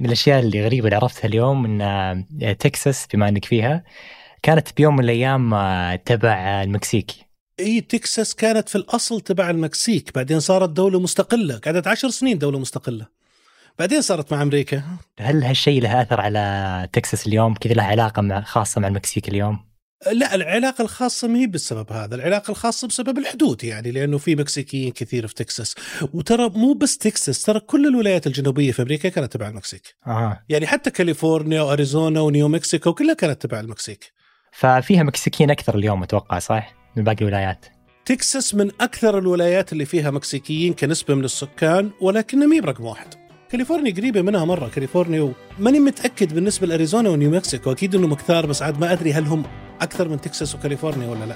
من 0.00 0.06
الأشياء 0.06 0.40
اللي 0.40 0.64
غريبة 0.64 0.84
اللي 0.86 0.96
عرفتها 0.96 1.28
اليوم 1.28 1.64
إن 1.64 1.80
آه، 1.82 2.52
تكساس 2.52 3.06
بما 3.14 3.28
إنك 3.28 3.44
فيها 3.44 3.84
كانت 4.42 4.76
بيوم 4.76 4.96
من 4.96 5.04
الأيام 5.04 5.54
آه، 5.54 5.96
تبع 5.96 6.62
المكسيك 6.62 7.30
إي 7.60 7.80
تكساس 7.80 8.34
كانت 8.34 8.68
في 8.68 8.76
الأصل 8.76 9.20
تبع 9.20 9.50
المكسيك. 9.50 10.14
بعدين 10.14 10.40
صارت 10.40 10.70
دولة 10.70 11.00
مستقلة. 11.00 11.58
قعدت 11.58 11.86
عشر 11.86 12.10
سنين 12.10 12.38
دولة 12.38 12.58
مستقلة. 12.58 13.06
بعدين 13.78 14.02
صارت 14.02 14.32
مع 14.32 14.42
أمريكا. 14.42 14.82
هل 15.20 15.44
هالشيء 15.44 15.82
له 15.82 16.02
آثر 16.02 16.20
على 16.20 16.88
تكساس 16.92 17.26
اليوم؟ 17.26 17.54
كذا 17.54 17.74
له 17.74 17.82
علاقة 17.82 18.22
مع 18.22 18.40
خاصة 18.40 18.80
مع 18.80 18.88
المكسيك 18.88 19.28
اليوم؟ 19.28 19.69
لا 20.06 20.34
العلاقة 20.34 20.82
الخاصة 20.82 21.28
ما 21.28 21.38
هي 21.38 21.46
بالسبب 21.46 21.92
هذا 21.92 22.14
العلاقة 22.14 22.50
الخاصة 22.50 22.88
بسبب 22.88 23.18
الحدود 23.18 23.64
يعني 23.64 23.90
لأنه 23.90 24.18
في 24.18 24.36
مكسيكيين 24.36 24.92
كثير 24.92 25.26
في 25.26 25.34
تكساس. 25.34 25.74
وترى 26.14 26.48
مو 26.48 26.72
بس 26.72 26.98
تكساس 26.98 27.42
ترى 27.42 27.60
كل 27.60 27.86
الولايات 27.86 28.26
الجنوبية 28.26 28.72
في 28.72 28.82
أمريكا 28.82 29.08
كانت 29.08 29.32
تبع 29.32 29.48
المكسيك. 29.48 29.94
آه. 30.06 30.42
يعني 30.48 30.66
حتى 30.66 30.90
كاليفورنيا 30.90 31.62
وأريزونا 31.62 32.20
ونيو 32.20 32.48
مكسيكو 32.48 32.94
كلها 32.94 33.14
كانت 33.14 33.42
تبع 33.42 33.60
المكسيك. 33.60 34.12
ففيها 34.52 35.02
مكسيكيين 35.02 35.50
أكثر 35.50 35.74
اليوم 35.74 36.02
أتوقع 36.02 36.38
صح؟ 36.38 36.74
من 36.96 37.04
باقي 37.04 37.18
الولايات. 37.20 37.66
تكساس 38.04 38.54
من 38.54 38.70
أكثر 38.80 39.18
الولايات 39.18 39.72
اللي 39.72 39.84
فيها 39.84 40.10
مكسيكيين 40.10 40.74
كنسبة 40.74 41.14
من 41.14 41.24
السكان 41.24 41.90
ولكنها 42.00 42.46
مي 42.46 42.60
برقم 42.60 42.84
واحد. 42.84 43.19
كاليفورنيا 43.52 43.94
قريبة 43.94 44.22
منها 44.22 44.44
مرة 44.44 44.68
كاليفورنيا 44.68 45.32
ماني 45.58 45.80
متأكد 45.80 46.34
بالنسبة 46.34 46.66
لأريزونا 46.66 47.10
ونيو 47.10 47.30
مكسيكو 47.30 47.72
أكيد 47.72 47.94
أنهم 47.94 48.14
كثار 48.14 48.46
بس 48.46 48.62
عاد 48.62 48.80
ما 48.80 48.92
أدري 48.92 49.12
هل 49.12 49.26
هم 49.26 49.42
أكثر 49.80 50.08
من 50.08 50.20
تكساس 50.20 50.54
وكاليفورنيا 50.54 51.08
ولا 51.08 51.24
لا. 51.24 51.34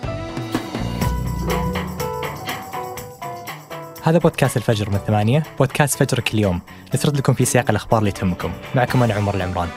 هذا 4.03 4.19
بودكاست 4.19 4.57
الفجر 4.57 4.91
من 4.91 4.99
ثمانية 4.99 5.43
بودكاست 5.59 5.99
فجرك 5.99 6.35
اليوم. 6.35 6.61
نسرد 6.95 7.17
لكم 7.17 7.35
في 7.35 7.45
سياق 7.45 7.71
الأخبار 7.71 8.01
اللي 8.01 8.13
تهمكم. 8.13 8.53
معكم 8.75 9.03
أنا 9.03 9.15
عمر 9.15 9.35
العمران. 9.35 9.69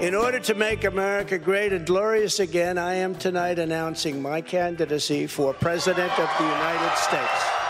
In 0.00 0.14
order 0.14 0.40
to 0.50 0.54
make 0.54 0.84
America 0.84 1.38
great 1.38 1.72
and 1.72 1.86
glorious 1.86 2.38
again, 2.38 2.76
I 2.76 2.94
am 3.06 3.14
tonight 3.14 3.58
announcing 3.58 4.20
my 4.30 4.40
candidacy 4.42 5.26
for 5.26 5.54
President 5.54 6.12
of 6.24 6.28
the 6.38 6.46
United 6.56 6.94
States. 7.06 7.63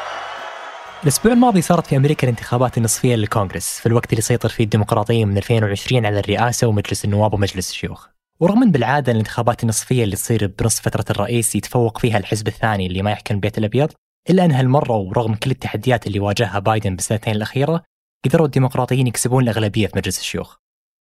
الأسبوع 1.04 1.32
الماضي 1.32 1.62
صارت 1.62 1.86
في 1.86 1.96
أمريكا 1.96 2.24
الانتخابات 2.24 2.78
النصفية 2.78 3.14
للكونغرس 3.14 3.78
في 3.80 3.86
الوقت 3.86 4.10
اللي 4.12 4.22
سيطر 4.22 4.48
فيه 4.48 4.64
الديمقراطية 4.64 5.24
من 5.24 5.36
2020 5.36 6.06
على 6.06 6.18
الرئاسة 6.18 6.66
ومجلس 6.66 7.04
النواب 7.04 7.34
ومجلس 7.34 7.70
الشيوخ. 7.70 8.08
ورغم 8.40 8.62
أن 8.62 8.70
بالعادة 8.70 9.12
الانتخابات 9.12 9.62
النصفية 9.62 10.04
اللي 10.04 10.16
تصير 10.16 10.46
بنص 10.46 10.80
فترة 10.80 11.04
الرئيس 11.10 11.56
يتفوق 11.56 11.98
فيها 11.98 12.18
الحزب 12.18 12.48
الثاني 12.48 12.86
اللي 12.86 13.02
ما 13.02 13.10
يحكم 13.10 13.34
البيت 13.34 13.58
الأبيض 13.58 13.92
إلا 14.30 14.44
أن 14.44 14.52
هالمرة 14.52 14.96
ورغم 14.96 15.34
كل 15.34 15.50
التحديات 15.50 16.06
اللي 16.06 16.20
واجهها 16.20 16.58
بايدن 16.58 16.96
بالسنتين 16.96 17.36
الأخيرة 17.36 17.82
قدروا 18.24 18.46
الديمقراطيين 18.46 19.06
يكسبون 19.06 19.42
الأغلبية 19.42 19.86
في 19.86 19.96
مجلس 19.96 20.18
الشيوخ. 20.18 20.56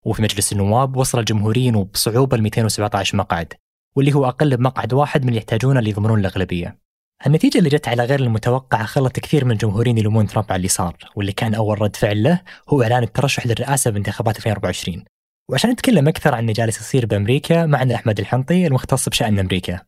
وفي 0.05 0.22
مجلس 0.22 0.53
النواب 0.53 0.97
وصل 0.97 1.19
الجمهوريين 1.19 1.77
وبصعوبه 1.77 2.37
ل 2.37 2.42
217 2.42 3.16
مقعد 3.16 3.55
واللي 3.97 4.14
هو 4.14 4.28
أقل 4.28 4.56
بمقعد 4.56 4.92
واحد 4.92 5.22
من 5.22 5.28
اللي 5.28 5.39
يحتاجونه 5.39 5.81
ليضمنون 5.81 6.20
الأغلبية. 6.20 6.81
النتيجة 7.27 7.59
اللي 7.59 7.69
جت 7.69 7.89
على 7.89 8.05
غير 8.05 8.20
المتوقعة 8.20 8.84
خلت 8.84 9.20
كثير 9.20 9.45
من 9.45 9.51
الجمهوريين 9.51 9.98
يلومون 9.98 10.27
ترامب 10.27 10.47
على 10.51 10.56
اللي 10.56 10.69
صار 10.69 10.97
واللي 11.17 11.33
كان 11.33 11.55
أول 11.55 11.83
رد 11.83 11.97
فعل 11.97 12.23
له 12.23 12.41
هو 12.69 12.83
إعلان 12.83 13.03
الترشح 13.03 13.47
للرئاسة 13.47 13.91
بانتخابات 13.91 14.37
2024 14.37 15.05
وعشان 15.50 15.70
نتكلم 15.70 16.09
أكثر 16.09 16.34
عن 16.34 16.41
اللي 16.41 16.53
جالس 16.53 16.81
يصير 16.81 17.06
بأمريكا 17.06 17.67
معنا 17.67 17.95
أحمد 17.95 18.20
الحنطي 18.20 18.67
المختص 18.67 19.09
بشأن 19.09 19.39
أمريكا. 19.39 19.81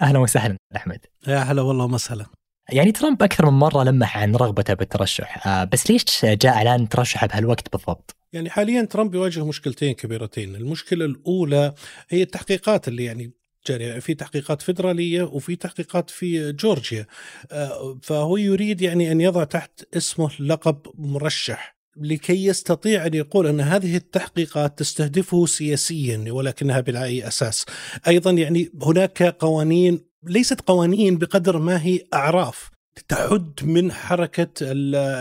أهلا 0.00 0.18
وسهلا 0.18 0.56
أحمد. 0.76 0.98
يا 1.26 1.38
هلا 1.38 1.62
والله 1.62 1.84
وسهلا 1.84 2.26
يعني 2.72 2.92
ترامب 2.92 3.22
أكثر 3.22 3.50
من 3.50 3.58
مرة 3.58 3.84
لمح 3.84 4.18
عن 4.18 4.36
رغبته 4.36 4.74
بالترشح. 4.74 5.46
آه 5.46 5.64
بس 5.64 5.90
ليش 5.90 6.24
جاء 6.24 6.54
إعلان 6.54 6.88
ترشحه 6.88 7.26
بهالوقت 7.26 7.72
بالضبط؟ 7.72 8.16
يعني 8.32 8.50
حاليا 8.50 8.82
ترامب 8.82 9.14
يواجه 9.14 9.44
مشكلتين 9.44 9.94
كبيرتين. 9.94 10.56
المشكلة 10.56 11.04
الأولى 11.04 11.74
هي 12.08 12.22
التحقيقات 12.22 12.88
اللي 12.88 13.04
يعني 13.04 13.32
جارية 13.66 13.98
في 13.98 14.14
تحقيقات 14.14 14.62
فيدرالية 14.62 15.22
وفي 15.22 15.56
تحقيقات 15.56 16.10
في 16.10 16.52
جورجيا 16.52 17.06
آه، 17.52 17.98
فهو 18.02 18.36
يريد 18.36 18.80
يعني 18.80 19.12
أن 19.12 19.20
يضع 19.20 19.44
تحت 19.44 19.84
اسمه 19.96 20.30
لقب 20.40 20.78
مرشح 20.94 21.78
لكي 22.00 22.46
يستطيع 22.46 23.06
أن 23.06 23.14
يقول 23.14 23.46
أن 23.46 23.60
هذه 23.60 23.96
التحقيقات 23.96 24.78
تستهدفه 24.78 25.46
سياسيا 25.46 26.24
ولكنها 26.32 26.80
بلا 26.80 27.04
اي 27.04 27.28
أساس. 27.28 27.66
أيضا 28.08 28.30
يعني 28.30 28.70
هناك 28.82 29.22
قوانين 29.22 30.00
ليست 30.22 30.60
قوانين 30.60 31.18
بقدر 31.18 31.58
ما 31.58 31.82
هي 31.82 32.00
أعراف 32.14 32.70
تحد 33.08 33.52
من 33.62 33.92
حركة 33.92 34.64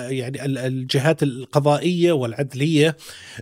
يعني 0.10 0.46
الجهات 0.46 1.24
القضائية 1.24 2.12
والعدلية 2.12 2.98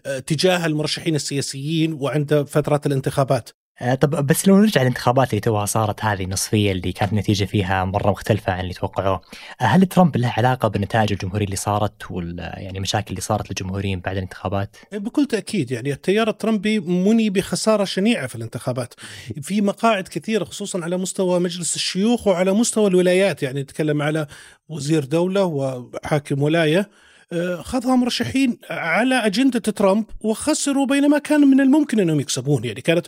آه، 0.06 0.20
تجاه 0.20 0.66
المرشحين 0.66 1.16
السياسيين 1.16 1.94
وعند 1.94 2.46
فترات 2.48 2.86
الانتخابات. 2.86 3.50
آه، 3.82 3.96
طب 3.96 4.28
بس 4.28 4.48
لو 4.48 4.58
نرجع 4.58 4.82
للانتخابات 4.82 5.30
اللي 5.30 5.40
توها 5.42 5.66
صارت 5.66 6.06
هذه 6.06 6.24
النصفية 6.24 6.72
اللي 6.72 6.92
كانت 6.92 7.12
النتيجه 7.12 7.46
فيها 7.46 7.86
مرة 7.86 8.12
مختلفة 8.12 8.54
عن 8.54 8.60
اللي 8.60 8.74
توقعوه، 8.74 9.22
آه، 9.62 9.64
هل 9.64 9.86
ترامب 9.86 10.18
له 10.18 10.34
علاقة 10.38 10.68
بالنتائج 10.68 11.12
الجمهورية 11.12 11.46
اللي 11.46 11.56
صارت 11.56 12.12
وال 12.12 12.40
يعني 12.40 12.80
مشاكل 12.80 13.10
اللي 13.10 13.22
صارت 13.22 13.50
للجمهوريين 13.50 14.00
بعد 14.00 14.18
الانتخابات؟ 14.18 14.78
بكل 14.92 15.26
تأكيد 15.26 15.72
يعني 15.72 15.94
التيار 15.94 16.30
الترامبي 16.30 16.80
مني 16.80 17.30
بخسارة 17.30 17.84
شنيعة 17.84 18.28
في 18.28 18.36
الانتخابات. 18.36 18.94
في 19.42 19.62
مقاعد 19.62 20.08
كثيرة 20.08 20.44
خصوصا 20.44 20.84
على 20.84 20.98
مستوى 20.98 21.40
مجلس 21.40 21.76
الشيوخ 21.76 22.28
وعلى 22.28 22.54
مستوى 22.54 22.88
الولايات 22.88 23.44
يعني 23.44 23.62
نتكلم 23.62 24.02
على 24.02 24.28
وزير 24.70 25.04
دولة 25.04 25.44
وحاكم 25.44 26.42
ولاية 26.42 26.90
آه، 27.34 27.62
خذها 27.62 27.96
مرشحين 27.96 28.58
على 28.70 29.16
أجندة 29.16 29.60
ترامب 29.60 30.06
وخسروا 30.22 30.86
بينما 30.86 31.18
كان 31.18 31.42
من 31.42 31.62
الممكن 31.62 32.00
أنهم 32.00 32.20
يكسبون 32.20 32.66
يعني 32.66 32.82
كانت 32.82 33.08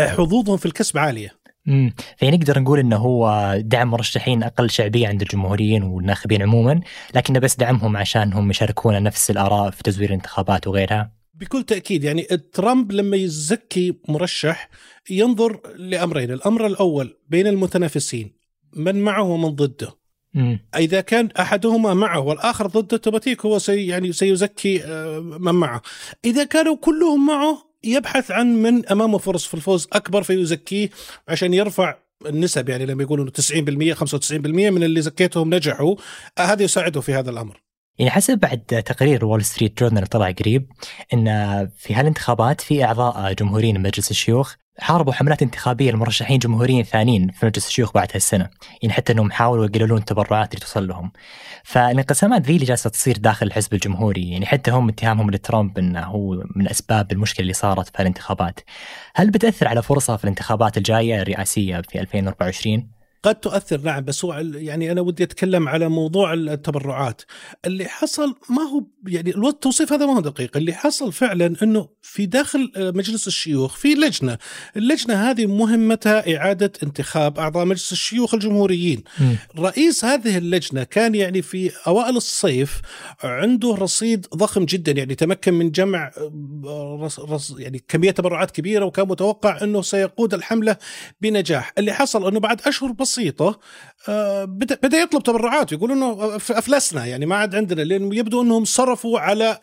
حظوظهم 0.00 0.56
في 0.56 0.66
الكسب 0.66 0.98
عالية 0.98 1.46
امم 1.68 1.94
فيعني 2.16 2.36
نقدر 2.36 2.60
نقول 2.60 2.78
إنه 2.78 2.96
هو 2.96 3.54
دعم 3.64 3.90
مرشحين 3.90 4.42
أقل 4.42 4.70
شعبية 4.70 5.08
عند 5.08 5.22
الجمهوريين 5.22 5.82
والناخبين 5.82 6.42
عموما، 6.42 6.80
لكنه 7.14 7.38
بس 7.38 7.56
دعمهم 7.56 7.96
عشانهم 7.96 8.50
يشاركون 8.50 9.02
نفس 9.02 9.30
الآراء 9.30 9.70
في 9.70 9.82
تزوير 9.82 10.08
الانتخابات 10.08 10.66
وغيرها. 10.66 11.12
بكل 11.34 11.62
تأكيد 11.62 12.04
يعني 12.04 12.22
ترامب 12.52 12.92
لما 12.92 13.16
يزكي 13.16 13.94
مرشح 14.08 14.68
ينظر 15.10 15.60
لأمرين، 15.76 16.32
الأمر 16.32 16.66
الأول 16.66 17.16
بين 17.28 17.46
المتنافسين 17.46 18.36
من 18.76 19.00
معه 19.00 19.22
ومن 19.22 19.48
ضده. 19.48 20.06
مم. 20.34 20.60
إذا 20.76 21.00
كان 21.00 21.28
أحدهما 21.40 21.94
معه 21.94 22.20
والآخر 22.20 22.66
ضده 22.66 22.96
توباتيك 22.96 23.46
هو 23.46 23.58
سي 23.58 23.86
يعني 23.86 24.12
سيزكي 24.12 24.84
آه، 24.84 25.20
من 25.20 25.54
معه. 25.54 25.82
إذا 26.24 26.44
كانوا 26.44 26.76
كلهم 26.76 27.26
معه 27.26 27.65
يبحث 27.84 28.30
عن 28.30 28.62
من 28.62 28.88
أمامه 28.88 29.18
فرص 29.18 29.46
في 29.46 29.54
الفوز 29.54 29.88
أكبر 29.92 30.22
فيزكيه 30.22 30.90
عشان 31.28 31.54
يرفع 31.54 31.96
النسب 32.26 32.68
يعني 32.68 32.86
لما 32.86 33.02
يقولوا 33.02 33.30
90% 33.30 33.94
95% 33.94 34.32
من 34.46 34.82
اللي 34.82 35.00
زكيتهم 35.00 35.54
نجحوا 35.54 35.96
هذا 36.38 36.62
يساعده 36.62 37.00
في 37.00 37.14
هذا 37.14 37.30
الأمر. 37.30 37.62
يعني 37.98 38.10
حسب 38.10 38.38
بعد 38.38 38.60
تقرير 38.86 39.24
وول 39.24 39.44
ستريت 39.44 39.80
جورنال 39.80 40.06
طلع 40.06 40.30
قريب 40.30 40.72
إن 41.14 41.26
في 41.78 41.94
هالانتخابات 41.94 42.60
في 42.60 42.84
أعضاء 42.84 43.32
جمهوريين 43.32 43.80
مجلس 43.80 44.10
الشيوخ 44.10 44.54
حاربوا 44.78 45.12
حملات 45.12 45.42
انتخابية 45.42 45.90
لمرشحين 45.90 46.38
جمهوريين 46.38 46.84
ثانيين 46.84 47.28
في 47.30 47.46
مجلس 47.46 47.66
الشيوخ 47.66 47.92
بعد 47.92 48.08
هالسنة، 48.14 48.48
يعني 48.82 48.94
حتى 48.94 49.12
إنهم 49.12 49.30
حاولوا 49.30 49.64
يقللون 49.66 49.98
التبرعات 49.98 50.54
اللي 50.54 50.60
توصل 50.60 50.88
لهم. 50.88 51.12
فالانقسامات 51.64 52.42
ذي 52.42 52.54
اللي 52.54 52.66
جالسة 52.66 52.90
تصير 52.90 53.16
داخل 53.16 53.46
الحزب 53.46 53.74
الجمهوري، 53.74 54.30
يعني 54.30 54.46
حتى 54.46 54.70
هم 54.70 54.88
اتهامهم 54.88 55.30
لترامب 55.30 55.78
إنه 55.78 56.00
هو 56.00 56.44
من 56.56 56.68
أسباب 56.68 57.12
المشكلة 57.12 57.42
اللي 57.42 57.52
صارت 57.52 57.96
في 57.96 58.02
الانتخابات. 58.02 58.60
هل 59.14 59.30
بتأثر 59.30 59.68
على 59.68 59.82
فرصه 59.82 60.16
في 60.16 60.24
الانتخابات 60.24 60.76
الجاية 60.76 61.22
الرئاسية 61.22 61.80
في 61.80 62.00
2024؟ 62.00 62.95
قد 63.22 63.34
تؤثر. 63.34 63.80
نعم 63.80 64.04
بس 64.04 64.24
هو 64.24 64.32
يعني 64.54 64.92
أنا 64.92 65.00
ودي 65.00 65.22
أتكلم 65.22 65.68
على 65.68 65.88
موضوع 65.88 66.32
التبرعات. 66.34 67.22
اللي 67.64 67.84
حصل 67.84 68.34
ما 68.50 68.62
هو 68.62 68.84
يعني 69.06 69.30
التوصيف 69.48 69.92
هذا 69.92 70.06
ما 70.06 70.16
هو 70.16 70.20
دقيق. 70.20 70.56
اللي 70.56 70.72
حصل 70.72 71.12
فعلا 71.12 71.56
إنه 71.62 71.88
في 72.02 72.26
داخل 72.26 72.72
مجلس 72.76 73.26
الشيوخ 73.26 73.76
في 73.76 73.94
لجنة. 73.94 74.38
اللجنة 74.76 75.30
هذه 75.30 75.46
مهمتها 75.46 76.36
إعادة 76.36 76.72
انتخاب 76.82 77.38
أعضاء 77.38 77.64
مجلس 77.64 77.92
الشيوخ 77.92 78.34
الجمهوريين. 78.34 79.04
م. 79.20 79.34
رئيس 79.58 80.04
هذه 80.04 80.38
اللجنة 80.38 80.82
كان 80.84 81.14
يعني 81.14 81.42
في 81.42 81.70
أوائل 81.86 82.16
الصيف 82.16 82.80
عنده 83.24 83.74
رصيد 83.74 84.26
ضخم 84.34 84.64
جدا. 84.64 84.92
يعني 84.92 85.14
تمكن 85.14 85.54
من 85.54 85.70
جمع 85.70 86.12
رص 87.00 87.20
رص 87.20 87.54
يعني 87.58 87.84
كمية 87.88 88.10
تبرعات 88.10 88.50
كبيرة 88.50 88.84
وكان 88.84 89.08
متوقع 89.08 89.62
إنه 89.62 89.82
سيقود 89.82 90.34
الحملة 90.34 90.76
بنجاح. 91.20 91.72
اللي 91.78 91.92
حصل 91.92 92.28
إنه 92.28 92.40
بعد 92.40 92.60
أشهر 92.60 92.92
بسيطة 93.06 93.58
آه، 94.08 94.44
بدأ 94.44 94.96
يطلب 94.96 95.22
تبرعات 95.22 95.72
يقول 95.72 95.92
إنه 95.92 96.36
افلسنا 96.36 97.06
يعني 97.06 97.26
ما 97.26 97.36
عاد 97.36 97.54
عندنا 97.54 97.82
لأنه 97.82 98.16
يبدو 98.16 98.42
إنهم 98.42 98.64
صرفوا 98.64 99.20
على 99.20 99.58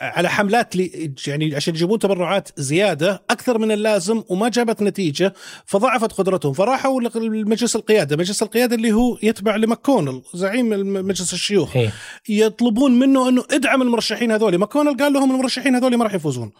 على 0.00 0.28
حملات 0.28 0.76
لي 0.76 1.14
يعني 1.26 1.56
عشان 1.56 1.74
يجيبون 1.74 1.98
تبرعات 1.98 2.48
زيادة 2.56 3.22
أكثر 3.30 3.58
من 3.58 3.72
اللازم 3.72 4.22
وما 4.28 4.48
جابت 4.48 4.82
نتيجة 4.82 5.34
فضعفت 5.66 6.12
قدرتهم 6.12 6.52
فراحوا 6.52 7.00
لمجلس 7.00 7.76
القيادة، 7.76 8.16
مجلس 8.16 8.42
القيادة 8.42 8.76
اللي 8.76 8.92
هو 8.92 9.18
يتبع 9.22 9.56
لماكونل 9.56 10.22
زعيم 10.34 10.68
مجلس 11.06 11.32
الشيوخ 11.32 11.76
إيه. 11.76 11.92
يطلبون 12.28 12.98
منه 12.98 13.28
إنه 13.28 13.44
ادعم 13.50 13.82
المرشحين 13.82 14.32
هذول، 14.32 14.58
ماكونل 14.58 14.96
قال 14.96 15.12
لهم 15.12 15.30
المرشحين 15.30 15.74
هذول 15.74 15.96
ما 15.96 16.04
راح 16.04 16.14
يفوزون. 16.14 16.52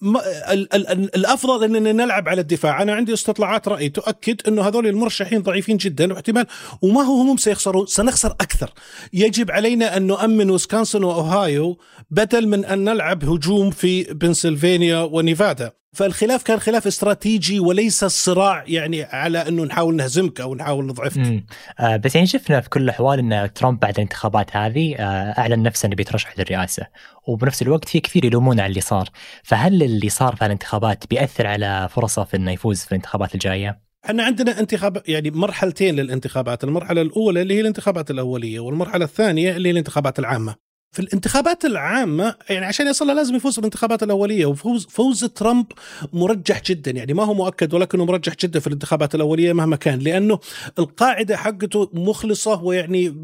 ما 0.00 0.20
ال 0.52 0.74
ال 0.74 0.88
ال 0.88 1.16
الأفضل 1.16 1.64
أننا 1.64 1.92
نلعب 1.92 2.28
على 2.28 2.40
الدفاع، 2.40 2.82
أنا 2.82 2.94
عندي 2.94 3.12
استطلاعات 3.12 3.68
رأي. 3.68 3.88
تؤكد 3.88 4.48
انه 4.48 4.62
هذول 4.62 4.86
المرشحين 4.86 5.42
ضعيفين 5.42 5.76
جدا. 5.76 6.12
واحتمال 6.12 6.46
وما 6.82 7.02
هو 7.02 7.20
هم 7.20 7.36
سيخسرون. 7.36 7.86
سنخسر 7.86 8.30
أكثر. 8.30 8.70
يجب 9.12 9.50
علينا 9.50 9.96
أن 9.96 10.06
نؤمن 10.06 10.50
ويسكونسن 10.50 11.04
وأوهايو 11.04 11.78
بدل 12.10 12.48
من 12.48 12.64
أن 12.64 12.84
نلعب 12.84 13.24
هجوم 13.24 13.70
في 13.70 14.02
بنسلفانيا 14.02 14.98
ونيفادا. 14.98 15.81
فالخلاف 15.96 16.42
كان 16.42 16.58
خلاف 16.58 16.86
استراتيجي 16.86 17.60
وليس 17.60 18.04
الصراع 18.04 18.64
يعني 18.66 19.02
على 19.02 19.48
أنه 19.48 19.64
نحاول 19.64 19.96
نهزمك 19.96 20.40
أو 20.40 20.54
نحاول 20.54 20.86
نضعفك. 20.86 21.44
آه 21.80 21.96
بس 21.96 22.14
يعني 22.14 22.26
شفنا 22.26 22.60
في 22.60 22.68
كل 22.68 22.82
الأحوال 22.82 23.18
إن 23.18 23.52
ترامب 23.52 23.80
بعد 23.80 23.94
الانتخابات 23.94 24.56
هذه 24.56 24.96
آه 24.96 25.38
أعلن 25.38 25.62
نفسه 25.62 25.86
إنه 25.86 25.96
بيترشح 25.96 26.38
للرئاسة 26.38 26.86
وبنفس 27.26 27.62
الوقت 27.62 27.88
في 27.88 28.00
كثير 28.00 28.24
يلومون 28.24 28.60
على 28.60 28.70
اللي 28.70 28.80
صار، 28.80 29.08
فهل 29.42 29.82
اللي 29.82 30.08
صار 30.08 30.36
في 30.36 30.46
الانتخابات 30.46 31.04
بيأثر 31.10 31.46
على 31.46 31.88
فرصه 31.90 32.24
في 32.24 32.36
إنه 32.36 32.52
يفوز 32.52 32.80
في 32.80 32.92
الانتخابات 32.92 33.34
الجاية؟ 33.34 33.80
إحنا 34.04 34.22
عندنا 34.22 34.60
انتخاب 34.60 35.02
يعني 35.08 35.30
مرحلتين 35.30 35.96
للانتخابات، 35.96 36.64
المرحلة 36.64 37.02
الأولى 37.02 37.42
اللي 37.42 37.54
هي 37.54 37.60
الانتخابات 37.60 38.10
الأولية 38.10 38.60
والمرحلة 38.60 39.04
الثانية 39.04 39.56
اللي 39.56 39.68
هي 39.68 39.72
الانتخابات 39.72 40.18
العامة. 40.18 40.61
في 40.92 41.00
الانتخابات 41.02 41.64
العامة 41.64 42.34
يعني 42.50 42.66
عشان 42.66 42.86
يصلها 42.86 43.14
لازم 43.14 43.34
يفوز 43.34 43.56
بالانتخابات 43.56 44.02
الأولية 44.02 44.46
وفوز 44.46 44.86
فوز 44.86 45.24
ترامب 45.24 45.66
مرجح 46.12 46.62
جدا 46.62 46.90
يعني 46.90 47.14
ما 47.14 47.24
هو 47.24 47.34
مؤكد 47.34 47.74
ولكنه 47.74 48.04
مرجح 48.04 48.34
جدا 48.36 48.60
في 48.60 48.66
الانتخابات 48.66 49.14
الأولية 49.14 49.52
مهما 49.52 49.76
كان 49.76 49.98
لأنه 49.98 50.38
القاعدة 50.78 51.36
حقته 51.36 51.90
مخلصة 51.92 52.62
ويعني 52.62 53.16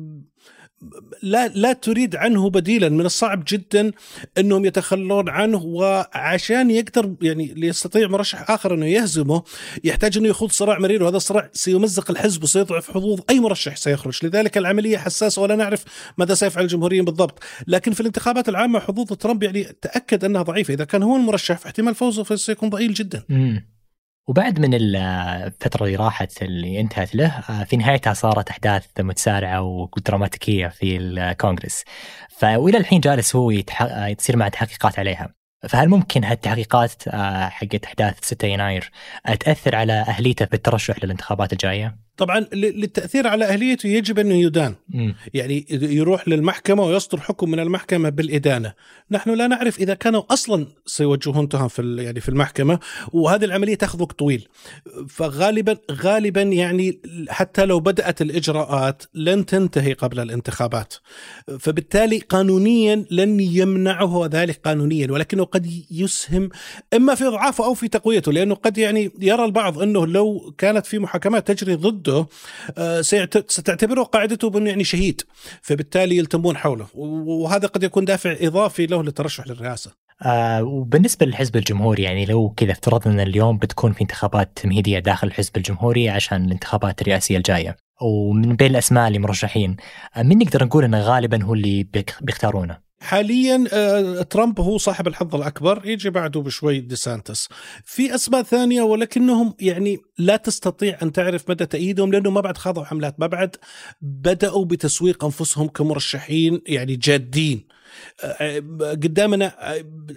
لا 1.22 1.48
لا 1.48 1.72
تريد 1.72 2.16
عنه 2.16 2.50
بديلا 2.50 2.88
من 2.88 3.06
الصعب 3.06 3.44
جدا 3.48 3.92
إنهم 4.38 4.64
يتخلون 4.64 5.28
عنه 5.28 5.62
وعشان 5.64 6.70
يقدر 6.70 7.14
يعني 7.22 7.54
ليستطيع 7.54 8.08
مرشح 8.08 8.50
آخر 8.50 8.74
إنه 8.74 8.86
يهزمه 8.86 9.42
يحتاج 9.84 10.18
إنه 10.18 10.28
يخوض 10.28 10.50
صراع 10.50 10.78
مرير 10.78 11.02
وهذا 11.02 11.16
الصراع 11.16 11.50
سيمزق 11.52 12.10
الحزب 12.10 12.42
وسيضعف 12.42 12.90
حظوظ 12.90 13.20
أي 13.30 13.40
مرشح 13.40 13.76
سيخرج. 13.76 14.18
لذلك 14.22 14.58
العملية 14.58 14.98
حساسة 14.98 15.42
ولا 15.42 15.56
نعرف 15.56 15.84
ماذا 16.18 16.34
سيفعل 16.34 16.64
الجمهوريين 16.64 17.04
بالضبط. 17.04 17.42
لكن 17.66 17.92
في 17.92 18.00
الانتخابات 18.00 18.48
العامة 18.48 18.80
حظوظ 18.80 19.06
ترامب 19.06 19.42
يعني 19.42 19.64
تأكد 19.82 20.24
أنها 20.24 20.42
ضعيفة. 20.42 20.74
إذا 20.74 20.84
كان 20.84 21.02
هو 21.02 21.16
المرشح 21.16 21.58
فاحتمال 21.58 21.94
فوزه 21.94 22.36
سيكون 22.36 22.70
ضئيل 22.70 22.94
جدا. 22.94 23.24
وبعد 24.28 24.60
من 24.60 24.74
الفترة 24.74 25.84
اللي 25.84 25.96
راحت 25.96 26.42
اللي 26.42 26.80
انتهت 26.80 27.14
له 27.14 27.40
في 27.64 27.76
نهايتها 27.76 28.12
صارت 28.12 28.50
أحداث 28.50 28.86
متسارعة 29.00 29.62
ودراماتيكية 29.62 30.68
في 30.68 30.96
الكونغرس 30.96 31.84
فإلى 32.28 32.78
الحين 32.78 33.00
جالس 33.00 33.36
هو 33.36 33.50
يتح... 33.50 34.08
تصير 34.12 34.36
مع 34.36 34.48
تحقيقات 34.48 34.98
عليها 34.98 35.34
فهل 35.68 35.88
ممكن 35.88 36.24
هالتحقيقات 36.24 37.08
حقت 37.48 37.84
أحداث 37.84 38.24
6 38.24 38.48
يناير 38.48 38.90
تأثر 39.40 39.76
على 39.76 39.92
أهليته 39.92 40.46
في 40.46 40.54
الترشح 40.54 41.04
للانتخابات 41.04 41.52
الجاية؟ 41.52 42.07
طبعا 42.18 42.40
للتأثير 42.52 43.26
على 43.26 43.44
أهليته 43.44 43.86
يجب 43.86 44.18
انه 44.18 44.34
يدان. 44.34 44.74
م. 44.88 45.12
يعني 45.34 45.66
يروح 45.70 46.28
للمحكمة 46.28 46.82
ويصدر 46.82 47.20
حكم 47.20 47.50
من 47.50 47.60
المحكمة 47.60 48.08
بالإدانة. 48.08 48.72
نحن 49.10 49.30
لا 49.30 49.46
نعرف 49.46 49.78
إذا 49.78 49.94
كانوا 49.94 50.22
أصلا 50.30 50.66
سيوجهون 50.86 51.48
تهم 51.48 51.68
في 51.68 51.96
يعني 51.98 52.20
في 52.20 52.28
المحكمة 52.28 52.78
وهذه 53.12 53.44
العملية 53.44 53.74
تاخذ 53.74 54.02
وقت 54.02 54.18
طويل. 54.18 54.48
فغالبا 55.08 55.76
غالبا 55.92 56.42
يعني 56.42 57.00
حتى 57.28 57.64
لو 57.64 57.80
بدأت 57.80 58.22
الإجراءات 58.22 59.02
لن 59.14 59.46
تنتهي 59.46 59.92
قبل 59.92 60.20
الانتخابات. 60.20 60.94
فبالتالي 61.58 62.18
قانونيا 62.18 63.04
لن 63.10 63.40
يمنعه 63.40 64.28
ذلك 64.32 64.60
قانونيا 64.64 65.12
ولكنه 65.12 65.44
قد 65.44 65.84
يسهم 65.90 66.48
إما 66.94 67.14
في 67.14 67.26
إضعافه 67.26 67.64
أو 67.64 67.74
في 67.74 67.88
تقويته 67.88 68.32
لأنه 68.32 68.54
قد 68.54 68.78
يعني 68.78 69.10
يرى 69.20 69.44
البعض 69.44 69.78
أنه 69.78 70.06
لو 70.06 70.54
كانت 70.58 70.86
في 70.86 70.98
محاكمات 70.98 71.48
تجري 71.52 71.74
ضده 71.74 72.07
ضده 72.08 72.26
آه، 72.78 73.00
ستعتبره 73.48 74.02
قاعدته 74.02 74.50
بأنه 74.50 74.70
يعني 74.70 74.84
شهيد 74.84 75.22
فبالتالي 75.62 76.16
يلتمون 76.16 76.56
حوله. 76.56 76.86
وهذا 76.94 77.68
قد 77.68 77.82
يكون 77.82 78.04
دافع 78.04 78.36
إضافي 78.40 78.86
له 78.86 79.02
للترشح 79.02 79.46
للرئاسة. 79.46 79.90
آه 80.22 80.62
وبالنسبة 80.62 81.26
للحزب 81.26 81.56
الجمهوري 81.56 82.02
يعني 82.02 82.26
لو 82.26 82.54
كذا 82.56 82.72
افترضنا 82.72 83.22
اليوم 83.22 83.58
بتكون 83.58 83.92
في 83.92 84.00
انتخابات 84.00 84.50
تمهيديه 84.56 84.98
داخل 84.98 85.26
الحزب 85.26 85.56
الجمهوري 85.56 86.08
عشان 86.08 86.44
الانتخابات 86.44 87.02
الرئاسية 87.02 87.36
الجاية 87.36 87.76
ومن 88.02 88.56
بين 88.56 88.70
الأسماء 88.70 89.08
اللي 89.08 89.18
مرشحين 89.18 89.76
آه 90.16 90.22
من 90.22 90.38
نقدر 90.38 90.64
نقول 90.64 90.84
إنه 90.84 91.00
غالبا 91.00 91.44
هو 91.44 91.54
اللي 91.54 91.86
بيختارونه 92.20 92.87
حاليا 93.00 93.64
آه، 93.72 94.22
ترامب 94.22 94.60
هو 94.60 94.78
صاحب 94.78 95.06
الحظ 95.08 95.34
الأكبر 95.34 95.82
يجي 95.84 96.10
بعده 96.10 96.40
بشوي 96.40 96.80
ديسانتس. 96.80 97.48
في 97.84 98.14
أسماء 98.14 98.42
ثانية 98.42 98.82
ولكنهم 98.82 99.54
يعني 99.60 99.98
لا 100.18 100.36
تستطيع 100.36 100.98
أن 101.02 101.12
تعرف 101.12 101.50
مدى 101.50 101.66
تأييدهم 101.66 102.12
لأنه 102.12 102.30
ما 102.30 102.40
بعد 102.40 102.56
خاضوا 102.56 102.84
حملات 102.84 103.20
ما 103.20 103.26
بعد 103.26 103.56
بدأوا 104.02 104.64
بتسويق 104.64 105.24
أنفسهم 105.24 105.68
كمرشحين 105.68 106.60
يعني 106.66 106.96
جادين. 106.96 107.77
قدامنا 108.80 109.52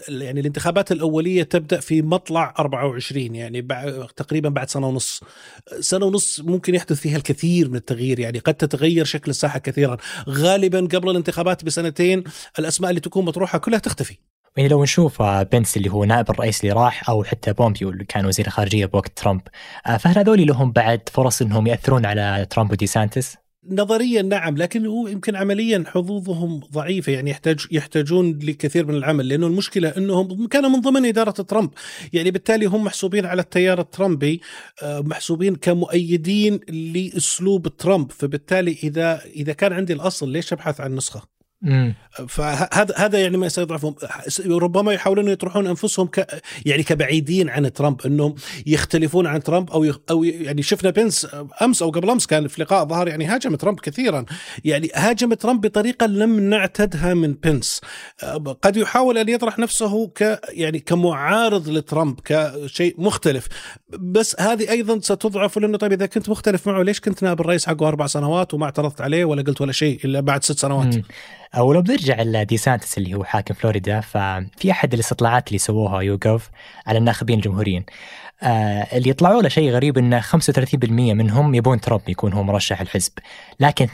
يعني 0.07 0.39
الانتخابات 0.39 0.91
الأولية 0.91 1.43
تبدأ 1.43 1.79
في 1.79 2.01
مطلع 2.01 2.53
24 2.59 3.35
يعني 3.35 3.61
تقريبا 4.15 4.49
بعد 4.49 4.69
سنة 4.69 4.87
ونص. 4.87 5.23
سنة 5.79 6.05
ونص 6.05 6.39
ممكن 6.39 6.75
يحدث 6.75 6.99
فيها 6.99 7.17
الكثير 7.17 7.69
من 7.69 7.75
التغيير 7.75 8.19
يعني 8.19 8.39
قد 8.39 8.53
تتغير 8.53 9.05
شكل 9.05 9.31
الساحة 9.31 9.59
كثيرا. 9.59 9.97
غالبا 10.29 10.79
قبل 10.79 11.09
الانتخابات 11.09 11.65
بسنتين 11.65 12.23
الأسماء 12.59 12.89
اللي 12.89 13.01
تكون 13.01 13.25
مطروحة 13.25 13.57
كلها 13.57 13.79
تختفي. 13.79 14.17
يعني 14.57 14.69
لو 14.69 14.83
نشوف 14.83 15.21
بنس 15.21 15.77
اللي 15.77 15.89
هو 15.89 16.05
نائب 16.05 16.29
الرئيس 16.29 16.61
اللي 16.61 16.73
راح 16.73 17.09
أو 17.09 17.23
حتى 17.23 17.53
بومبيو 17.53 17.89
اللي 17.89 18.05
كان 18.05 18.25
وزير 18.25 18.47
الخارجية 18.47 18.85
بوقت 18.85 19.17
ترامب 19.17 19.41
فهل 19.99 20.17
هذول 20.17 20.47
لهم 20.47 20.71
بعد 20.71 21.09
فرص 21.11 21.41
إنهم 21.41 21.67
يأثرون 21.67 22.05
على 22.05 22.47
ترامب 22.49 22.71
ودي 22.71 22.87
سانتس؟ 22.87 23.35
نظريا 23.69 24.21
نعم 24.21 24.57
لكن 24.57 24.85
هو 24.85 25.07
يمكن 25.07 25.35
عمليا 25.35 25.83
حظوظهم 25.87 26.59
ضعيفة 26.59 27.11
يعني 27.11 27.29
يحتاج 27.31 27.65
يحتاجون 27.71 28.39
لكثير 28.39 28.85
من 28.85 28.95
العمل 28.95 29.27
لأنه 29.27 29.47
المشكلة 29.47 29.89
إنهم 29.97 30.47
كانوا 30.47 30.69
من 30.69 30.81
ضمن 30.81 31.05
إدارة 31.05 31.31
ترامب 31.31 31.69
يعني 32.13 32.31
بالتالي 32.31 32.65
هم 32.65 32.83
محسوبين 32.83 33.25
على 33.25 33.41
التيار 33.41 33.79
الترامبي 33.79 34.41
آه، 34.83 34.99
محسوبين 34.99 35.55
كمؤيدين 35.55 36.59
لأسلوب 36.69 37.67
ترامب 37.67 38.11
فبالتالي 38.11 38.77
اذا 38.83 39.21
إذا 39.25 39.53
كان 39.53 39.73
عندي 39.73 39.93
الأصل 39.93 40.29
ليش 40.29 40.53
أبحث 40.53 40.81
عن 40.81 40.95
نسخة؟ 40.95 41.40
فهذا 42.27 42.95
هذا 42.97 43.19
يعني 43.19 43.37
ما 43.37 43.49
سيضعفهم 43.49 43.95
ربما 44.47 44.93
يحاولون 44.93 45.27
يطرحون 45.27 45.67
أنفسهم 45.67 46.07
ك 46.07 46.27
يعني 46.65 46.83
كبعيدين 46.83 47.49
عن 47.49 47.73
ترامب 47.73 48.01
إنهم 48.05 48.35
يختلفون 48.65 49.27
عن 49.27 49.43
ترامب 49.43 49.71
أو 49.71 49.93
أو 50.09 50.23
يعني 50.23 50.61
شفنا 50.61 50.89
بنس 50.89 51.27
أمس 51.61 51.81
أو 51.81 51.89
قبل 51.89 52.09
أمس 52.09 52.27
كان 52.27 52.47
في 52.47 52.61
لقاء 52.61 52.85
ظهر 52.85 53.07
يعني 53.07 53.25
هاجم 53.25 53.55
ترامب 53.55 53.79
كثيرا. 53.79 54.25
يعني 54.63 54.89
هاجم 54.95 55.33
ترامب 55.33 55.61
بطريقة 55.61 56.05
لم 56.05 56.39
نعتدها 56.39 57.13
من 57.13 57.33
بنس 57.33 57.81
قد 58.61 58.77
يحاول 58.77 59.17
أن 59.17 59.29
يطرح 59.29 59.59
نفسه 59.59 60.07
ك 60.07 60.39
يعني 60.49 60.79
كمعارض 60.79 61.69
لترامب 61.69 62.19
كشيء 62.25 62.95
مختلف. 62.97 63.47
بس 63.99 64.35
هذه 64.39 64.69
أيضا 64.69 64.99
ستضعف 64.99 65.57
لأنه 65.57 65.77
طيب 65.77 65.91
إذا 65.91 66.05
كنت 66.05 66.29
مختلف 66.29 66.67
معه 66.67 66.83
ليش 66.83 66.99
كنت 66.99 67.23
نائب 67.23 67.41
الرئيس 67.41 67.65
حقه 67.67 67.87
أربع 67.87 68.07
سنوات 68.07 68.53
وما 68.53 68.65
اعترضت 68.65 69.01
عليه 69.01 69.25
ولا 69.25 69.41
قلت 69.41 69.61
ولا 69.61 69.71
شيء 69.71 69.99
إلا 70.05 70.19
بعد 70.19 70.43
ست 70.43 70.59
سنوات؟ 70.59 70.95
أو 71.57 71.73
لو 71.73 71.81
بنرجع 71.81 72.21
لديسانتس 72.21 72.97
اللي 72.97 73.13
هو 73.13 73.23
حاكم 73.23 73.53
فلوريدا 73.53 73.99
ففي 73.99 74.71
أحد 74.71 74.93
الاستطلاعات 74.93 75.47
اللي 75.47 75.57
سووها 75.57 76.01
يوغوف 76.01 76.49
على 76.87 76.97
الناخبين 76.97 77.37
الجمهوريين 77.37 77.85
آه 78.43 78.87
اللي 78.97 79.09
يطلعوا 79.09 79.41
له 79.41 79.49
شيء 79.49 79.71
غريب 79.71 79.97
انه 79.97 80.21
35% 80.21 80.89
منهم 80.89 81.55
يبون 81.55 81.81
ترامب 81.81 82.09
يكون 82.09 82.33
هو 82.33 82.43
مرشح 82.43 82.81
الحزب 82.81 83.11
لكن 83.59 83.87
42% 83.87 83.91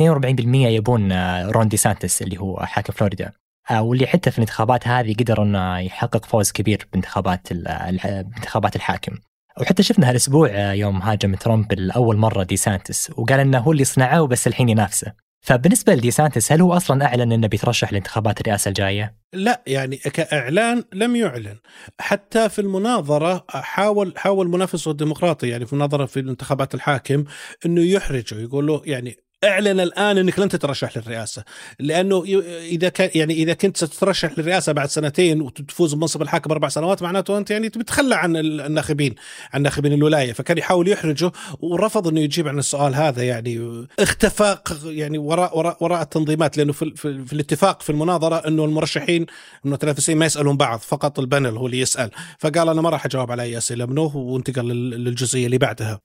يبون 0.55 1.11
رون 1.49 1.67
ديسانتس 1.67 2.21
اللي 2.21 2.39
هو 2.39 2.57
حاكم 2.57 2.93
فلوريدا. 2.93 3.31
آه 3.71 3.81
واللي 3.81 4.07
حتى 4.07 4.31
في 4.31 4.37
الانتخابات 4.37 4.87
هذه 4.87 5.13
قدر 5.13 5.43
إنه 5.43 5.79
يحقق 5.79 6.25
فوز 6.25 6.51
كبير 6.51 6.87
بانتخابات 6.93 7.53
بانتخابات 7.53 8.75
الحاكم. 8.75 9.17
وحتى 9.61 9.83
شفنا 9.83 10.09
هالأسبوع 10.09 10.49
آه، 10.51 10.71
يوم 10.73 11.01
هاجم 11.01 11.35
ترامب 11.35 11.73
لأول 11.73 12.17
مرة 12.17 12.43
ديسانتس 12.43 13.11
وقال 13.17 13.39
إنه 13.39 13.57
هو 13.57 13.71
اللي 13.71 13.83
صنعه 13.83 14.27
بس 14.27 14.47
الحين 14.47 14.69
ينافسه. 14.69 15.26
فبالنسبة 15.47 15.95
لديسانتس 15.95 16.51
هل 16.51 16.61
هو 16.61 16.73
أصلا 16.73 17.05
أعلن 17.05 17.31
إنه 17.31 17.47
بيترشح 17.47 17.93
لانتخابات 17.93 18.41
الرئاسة 18.41 18.69
الجاية؟ 18.69 19.15
لا 19.33 19.63
يعني 19.67 19.97
كإعلان 19.97 20.83
لم 20.93 21.15
يعلن 21.15 21.57
حتى 21.99 22.49
في 22.49 22.59
المناظرة 22.59 23.45
حاول 23.49 24.13
حاول 24.17 24.47
منافسه 24.47 24.91
الديمقراطي 24.91 25.47
يعني 25.47 25.65
في 25.65 25.73
المناظره 25.73 26.05
في 26.05 26.19
انتخابات 26.19 26.75
الحاكم 26.75 27.23
إنه 27.65 27.81
يحرجه 27.81 28.35
يقول 28.39 28.67
له 28.67 28.81
يعني 28.85 29.17
اعلن 29.43 29.79
الآن 29.79 30.17
إنك 30.17 30.39
لن 30.39 30.49
تترشح 30.49 30.97
للرئاسة 30.97 31.43
لأنه 31.79 32.23
إذا 32.61 32.89
كان 32.89 33.09
يعني 33.15 33.33
إذا 33.33 33.53
كنت 33.53 33.77
ستترشح 33.77 34.39
للرئاسة 34.39 34.71
بعد 34.71 34.89
سنتين 34.89 35.41
وتفوز 35.41 35.93
بمنصب 35.93 36.21
الحاكم 36.21 36.51
أربع 36.51 36.69
سنوات 36.69 37.03
معناته 37.03 37.37
أنت 37.37 37.51
يعني 37.51 37.69
تتخلى 37.69 38.15
عن 38.15 38.37
الناخبين 38.37 39.15
عن 39.53 39.61
ناخبين 39.61 39.93
الولاية 39.93 40.33
فكان 40.33 40.57
يحاول 40.57 40.87
يحرجه 40.87 41.31
ورفض 41.59 42.07
إنه 42.07 42.19
يجيب 42.19 42.47
عن 42.47 42.59
السؤال 42.59 42.95
هذا 42.95 43.23
يعني. 43.23 43.87
اختفى 43.99 44.57
يعني 44.85 45.17
وراء 45.17 45.57
وراء 45.57 45.77
وراء 45.79 46.01
التنظيمات 46.01 46.57
لأنه 46.57 46.73
في, 46.73 46.93
في, 46.95 47.25
في 47.25 47.33
الاتفاق 47.33 47.81
في 47.81 47.89
المناظرة 47.89 48.47
إنه 48.47 48.65
المرشحين 48.65 49.25
إنه 49.65 49.73
التنافسين 49.73 50.17
ما 50.17 50.25
يسألون 50.25 50.57
بعض 50.57 50.79
فقط 50.79 51.19
البانل 51.19 51.57
هو 51.57 51.65
اللي 51.65 51.79
يسأل. 51.79 52.11
فقال 52.39 52.69
أنا 52.69 52.81
ما 52.81 52.89
راح 52.89 53.05
أجاوب 53.05 53.31
على 53.31 53.43
اي 53.43 53.57
اسئله 53.57 53.85
منه 53.85 54.15
وانتقل 54.15 54.67
للجزئية 54.67 55.45
اللي 55.45 55.57
بعدها. 55.57 55.99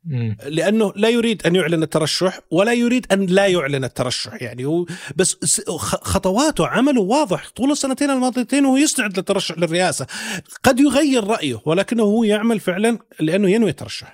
لأنه 0.46 0.92
لا 0.96 1.08
يريد 1.08 1.46
أن 1.46 1.56
يعلن 1.56 1.82
الترشح 1.82 2.40
ولا 2.50 2.72
يريد 2.72 3.06
أن 3.12 3.21
لا 3.26 3.46
يعلن 3.46 3.84
الترشح 3.84 4.42
يعني. 4.42 4.86
بس 5.16 5.60
خطواته 6.02 6.66
عمله 6.66 7.00
واضح. 7.00 7.48
طول 7.56 7.70
السنتين 7.70 8.10
الماضيتين 8.10 8.66
وهو 8.66 8.76
يستعد 8.76 9.16
للترشح 9.16 9.58
للرئاسة. 9.58 10.06
قد 10.62 10.80
يغير 10.80 11.24
رأيه 11.24 11.60
ولكنه 11.66 12.02
هو 12.02 12.24
يعمل 12.24 12.60
فعلا 12.60 12.98
لأنه 13.20 13.50
ينوي 13.50 13.70
الترشح. 13.70 14.12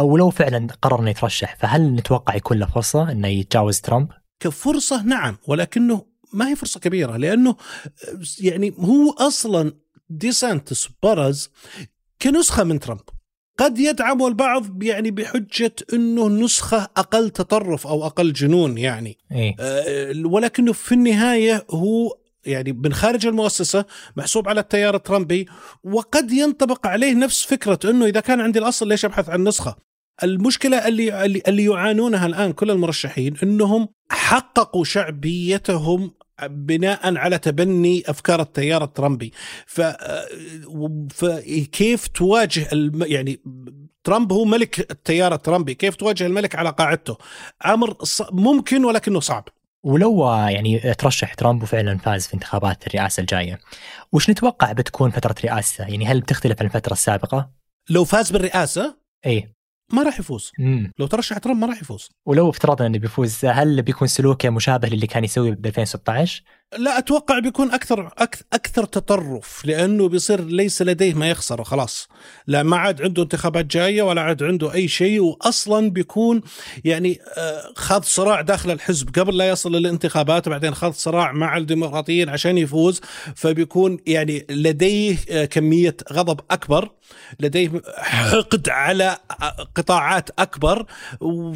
ولو 0.00 0.30
فعلا 0.30 0.66
قرر 0.82 1.00
إنه 1.00 1.10
يترشح 1.10 1.56
فهل 1.56 1.94
نتوقع 1.94 2.34
يكون 2.34 2.58
له 2.58 2.66
فرصة 2.66 3.12
إنه 3.12 3.28
يتجاوز 3.28 3.80
ترامب؟ 3.80 4.08
كفرصة 4.40 5.02
نعم 5.02 5.36
ولكنه 5.46 6.06
ما 6.32 6.48
هي 6.48 6.56
فرصة 6.56 6.80
كبيرة 6.80 7.16
لأنه 7.16 7.56
يعني 8.40 8.74
هو 8.78 9.10
أصلا 9.10 9.72
ديسانتس 10.10 10.88
برز 11.02 11.50
كنسخة 12.22 12.64
من 12.64 12.80
ترامب. 12.80 13.00
قد 13.58 13.78
يدعم 13.78 14.26
البعض 14.26 14.82
يعني 14.82 15.10
بحجة 15.10 15.74
أنه 15.92 16.28
نسخة 16.28 16.88
أقل 16.96 17.30
تطرف 17.30 17.86
أو 17.86 18.06
أقل 18.06 18.32
جنون 18.32 18.78
يعني 18.78 19.18
إيه؟ 19.32 19.56
أه 19.60 20.12
ولكنه 20.24 20.72
في 20.72 20.92
النهاية 20.92 21.66
هو 21.70 22.16
يعني 22.46 22.72
من 22.72 22.92
خارج 22.92 23.26
المؤسسة 23.26 23.84
محسوب 24.16 24.48
على 24.48 24.60
التيار 24.60 24.96
الترامبي 24.96 25.46
وقد 25.84 26.32
ينطبق 26.32 26.86
عليه 26.86 27.14
نفس 27.14 27.44
فكرة 27.44 27.78
أنه 27.84 28.06
إذا 28.06 28.20
كان 28.20 28.40
عندي 28.40 28.58
الأصل 28.58 28.88
ليش 28.88 29.04
أبحث 29.04 29.28
عن 29.28 29.44
نسخة 29.44 29.76
المشكلة 30.22 30.88
اللي, 30.88 31.24
اللي, 31.24 31.42
اللي 31.48 31.64
يعانونها 31.64 32.26
الآن 32.26 32.52
كل 32.52 32.70
المرشحين 32.70 33.34
أنهم 33.42 33.88
حققوا 34.10 34.84
شعبيتهم 34.84 36.10
بناء 36.42 37.16
على 37.16 37.38
تبني 37.38 38.02
أفكار 38.06 38.40
التيار 38.40 38.84
الترامبي. 38.84 39.32
ف 39.66 39.80
فكيف 41.10 42.06
تواجه 42.06 42.68
الم... 42.72 43.02
يعني 43.02 43.40
ترامب 44.04 44.32
هو 44.32 44.44
ملك 44.44 44.90
التيار 44.90 45.34
الترامبي 45.34 45.74
كيف 45.74 45.96
تواجه 45.96 46.26
الملك 46.26 46.56
على 46.56 46.70
قاعدته؟ 46.70 47.18
أمر 47.66 47.96
ممكن 48.32 48.84
ولكنه 48.84 49.20
صعب. 49.20 49.48
ولو 49.82 50.26
يعني 50.32 50.94
ترشح 50.94 51.34
ترامب 51.34 51.62
وفعلا 51.62 51.98
فاز 51.98 52.26
في 52.26 52.34
انتخابات 52.34 52.86
الرئاسة 52.86 53.20
الجاية 53.20 53.58
وش 54.12 54.30
نتوقع 54.30 54.72
بتكون 54.72 55.10
فترة 55.10 55.34
رئاسته؟ 55.44 55.84
يعني 55.84 56.06
هل 56.06 56.20
بتختلف 56.20 56.60
عن 56.60 56.66
الفترة 56.66 56.92
السابقة؟ 56.92 57.50
لو 57.90 58.04
فاز 58.04 58.30
بالرئاسة؟ 58.30 58.96
إيه. 59.26 59.57
ما 59.92 60.02
راح 60.02 60.20
يفوز. 60.20 60.52
مم. 60.58 60.92
لو 60.98 61.06
ترشح 61.06 61.38
ترامب 61.38 61.60
ما 61.60 61.66
راح 61.66 61.82
يفوز. 61.82 62.08
ولو 62.26 62.50
افترضنا 62.50 62.86
إنه 62.86 62.98
بيفوز 62.98 63.44
هل 63.44 63.82
بيكون 63.82 64.08
سلوكه 64.08 64.50
مشابه 64.50 64.88
للي 64.88 65.06
كان 65.06 65.24
يسويه 65.24 65.50
ب 65.52 65.66
2016 65.66 66.42
لا 66.76 66.98
أتوقع 66.98 67.38
بيكون 67.38 67.70
أكثر 67.72 68.10
أكثر 68.52 68.84
تطرف 68.84 69.64
لأنه 69.64 70.08
بيصير 70.08 70.44
ليس 70.44 70.82
لديه 70.82 71.14
ما 71.14 71.30
يخسر 71.30 71.64
خلاص. 71.64 72.08
لا 72.46 72.62
ما 72.62 72.76
عاد 72.76 73.02
عنده 73.02 73.22
انتخابات 73.22 73.64
جاية 73.64 74.02
ولا 74.02 74.20
عاد 74.20 74.42
عنده 74.42 74.74
أي 74.74 74.88
شيء 74.88 75.20
واصلا 75.20 75.90
بيكون 75.90 76.42
يعني 76.84 77.20
آه، 77.36 77.72
خاض 77.76 78.04
صراع 78.04 78.40
داخل 78.40 78.70
الحزب. 78.70 79.18
قبل 79.18 79.36
لا 79.36 79.48
يصل 79.48 79.72
للانتخابات 79.72 80.46
وبعدين 80.46 80.74
خاض 80.74 80.92
صراع 80.92 81.32
مع 81.32 81.56
الديمقراطيين 81.56 82.28
عشان 82.28 82.58
يفوز 82.58 83.00
فبيكون 83.36 83.98
يعني 84.06 84.46
لديه 84.50 85.16
آه، 85.30 85.44
كمية 85.44 85.96
غضب 86.12 86.40
أكبر 86.50 86.90
لديه 87.40 87.82
حقد 87.98 88.68
على 88.68 89.16
قطاعات 89.74 90.30
أكبر 90.38 90.86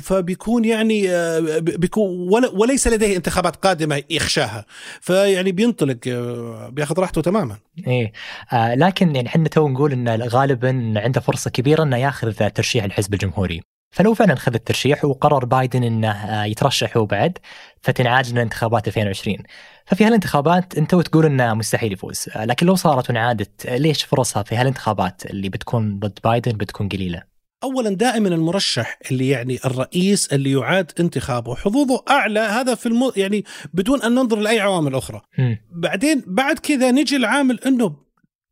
فبيكون 0.03 0.65
يعني 0.65 1.11
آه، 1.11 1.59
بيكون 1.59 2.29
وليس 2.53 2.89
لديه 2.89 3.17
انتخابات 3.17 3.57
قادمة 3.57 4.03
يخشاها. 4.11 4.65
فيعني 5.03 5.53
بينطلق 5.53 5.99
آه، 6.09 6.69
بياخذ 6.69 6.99
راحته 7.01 7.23
تماما. 7.23 7.57
إيه. 7.87 8.13
آه 8.53 8.75
لكن 8.75 9.17
يعني 9.17 9.29
إحنا 9.29 9.49
تو 9.49 9.69
نقول 9.69 9.93
إن 9.93 10.23
غالبا 10.23 10.95
عنده 10.97 11.21
فرصة 11.21 11.51
كبيرة 11.51 11.83
إنه 11.83 11.97
ياخذ 11.97 12.33
ترشيح 12.33 12.85
الحزب 12.85 13.15
الجمهوري. 13.15 13.63
فلو 13.91 14.15
فعلا 14.15 14.35
خذ 14.35 14.55
الترشيح 14.55 15.05
وقرر 15.05 15.45
بايدن 15.45 15.85
إنه 15.85 16.11
آه، 16.11 16.45
يترشح 16.45 16.97
هو 16.97 17.07
بعد 17.07 17.39
فتنعاد 17.83 18.29
لنا 18.29 18.43
انتخابات 18.43 18.89
2020 18.89 19.37
ففي 19.87 20.05
هالانتخابات 20.05 20.79
أنت 20.79 20.95
تقول 20.95 21.27
إنه 21.27 21.55
مستحيل 21.55 21.93
يفوز. 21.93 22.25
آه، 22.37 22.45
لكن 22.45 22.67
لو 22.67 22.75
صارت 22.75 23.09
وانعادت 23.09 23.67
ليش 23.67 24.05
فرصها 24.05 24.43
في 24.43 24.57
هالانتخابات 24.57 25.27
اللي 25.27 25.49
بتكون 25.49 25.99
ضد 25.99 26.19
بايدن 26.25 26.53
بتكون 26.53 26.89
قليلة؟ 26.89 27.32
اولا 27.63 27.91
دائما 27.91 28.29
المرشح 28.29 28.99
اللي 29.11 29.29
يعني 29.29 29.59
الرئيس 29.65 30.33
اللي 30.33 30.53
يعاد 30.53 30.93
انتخابه 31.01 31.55
حظوظه 31.55 32.05
أعلى 32.11 32.41
هذا 32.41 32.75
في 32.75 32.87
المو 32.87 33.13
يعني 33.17 33.45
بدون 33.75 34.03
أن 34.03 34.15
ننظر 34.15 34.39
لأي 34.39 34.61
عوامل 34.61 34.95
أخرى. 34.95 35.21
م. 35.39 35.57
بعدين 35.71 36.23
بعد 36.27 36.59
كذا 36.59 36.91
نجي 36.91 37.17
العامل 37.17 37.61
إنه 37.67 37.97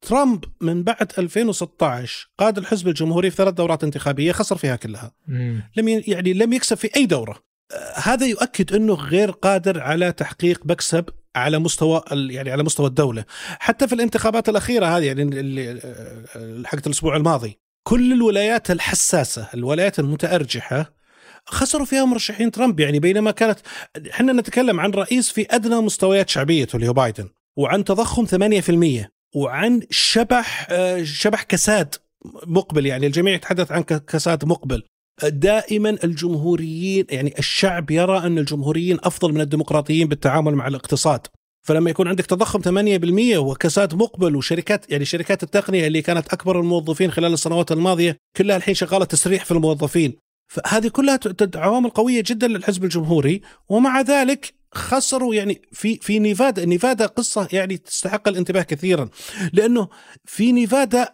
ترامب 0.02 0.44
من 0.60 0.82
بعد 0.82 1.12
2016 1.18 2.28
قاد 2.38 2.58
الحزب 2.58 2.88
الجمهوري 2.88 3.30
في 3.30 3.36
ثلاث 3.36 3.54
دورات 3.54 3.84
انتخابية 3.84 4.32
خسر 4.32 4.56
فيها 4.56 4.76
كلها. 4.76 5.12
م. 5.28 5.60
لم 5.76 5.88
يعني 5.88 6.32
لم 6.32 6.52
يكسب 6.52 6.76
في 6.76 6.90
أي 6.96 7.06
دورة. 7.06 7.36
آه، 7.72 7.92
هذا 7.94 8.26
يؤكد 8.26 8.74
إنه 8.74 8.94
غير 8.94 9.30
قادر 9.30 9.80
على 9.80 10.12
تحقيق 10.12 10.66
مكسب 10.66 11.04
على 11.36 11.58
مستوى 11.58 12.02
يعني 12.10 12.50
على 12.50 12.62
مستوى 12.62 12.86
الدولة. 12.86 13.24
حتى 13.58 13.88
في 13.88 13.94
الانتخابات 13.94 14.48
الأخيرة 14.48 14.86
هذه 14.86 15.04
يعني 15.04 15.22
اللي 15.22 16.68
حقت 16.68 16.86
الأسبوع 16.86 17.16
الماضي. 17.16 17.58
كل 17.82 18.12
الولايات 18.12 18.70
الحساسة 18.70 19.48
الولايات 19.54 19.98
المتأرجحة 19.98 20.92
خسروا 21.46 21.86
فيها 21.86 22.04
مرشحين 22.04 22.50
ترامب 22.50 22.80
يعني 22.80 22.98
بينما 22.98 23.30
كانت 23.30 23.58
إحنا 24.10 24.32
نتكلم 24.32 24.80
عن 24.80 24.90
رئيس 24.90 25.30
في 25.30 25.46
أدنى 25.50 25.80
مستويات 25.80 26.28
شعبيته 26.28 26.76
اللي 26.76 26.88
هو 26.88 26.92
بايدن 26.92 27.28
وعن 27.56 27.84
تضخم 27.84 28.26
8% 28.26 29.08
وعن 29.34 29.80
شبح 29.90 30.66
آه، 30.70 31.02
شبح 31.02 31.42
كساد 31.42 31.94
مقبل 32.46 32.86
يعني 32.86 33.06
الجميع 33.06 33.34
يتحدث 33.34 33.72
عن 33.72 33.82
كساد 33.82 34.44
مقبل. 34.44 34.82
دائما 35.22 35.96
الجمهوريين 36.04 37.06
يعني 37.10 37.34
الشعب 37.38 37.90
يرى 37.90 38.18
أن 38.18 38.38
الجمهوريين 38.38 38.98
أفضل 39.04 39.32
من 39.32 39.40
الديمقراطيين 39.40 40.08
بالتعامل 40.08 40.54
مع 40.54 40.66
الاقتصاد. 40.68 41.26
فلما 41.62 41.90
يكون 41.90 42.08
عندك 42.08 42.26
تضخم 42.26 42.60
8% 42.62 43.36
وكساد 43.36 43.94
مقبل 43.94 44.36
وشركات 44.36 44.90
يعني 44.90 45.04
شركات 45.04 45.42
التقنية 45.42 45.86
اللي 45.86 46.02
كانت 46.02 46.32
أكبر 46.32 46.60
الموظفين 46.60 47.10
خلال 47.10 47.32
السنوات 47.32 47.72
الماضية 47.72 48.16
كلها 48.36 48.56
الحين 48.56 48.74
شغالة 48.74 49.04
تسريح 49.04 49.44
في 49.44 49.50
الموظفين. 49.50 50.16
فهذه 50.48 50.88
كلها 50.88 51.20
عوامل 51.54 51.90
قوية 51.90 52.22
جدا 52.26 52.48
للحزب 52.48 52.84
الجمهوري 52.84 53.40
ومع 53.68 54.00
ذلك 54.00 54.59
خسروا 54.74 55.34
يعني 55.34 55.62
في 55.72 55.98
في 56.02 56.18
نيفادا 56.18 56.64
نيفادا 56.64 57.06
قصة 57.06 57.48
يعني 57.52 57.76
تستحق 57.76 58.28
الانتباه 58.28 58.62
كثيرا. 58.62 59.08
لأنه 59.52 59.88
في 60.24 60.52
نيفادا 60.52 61.08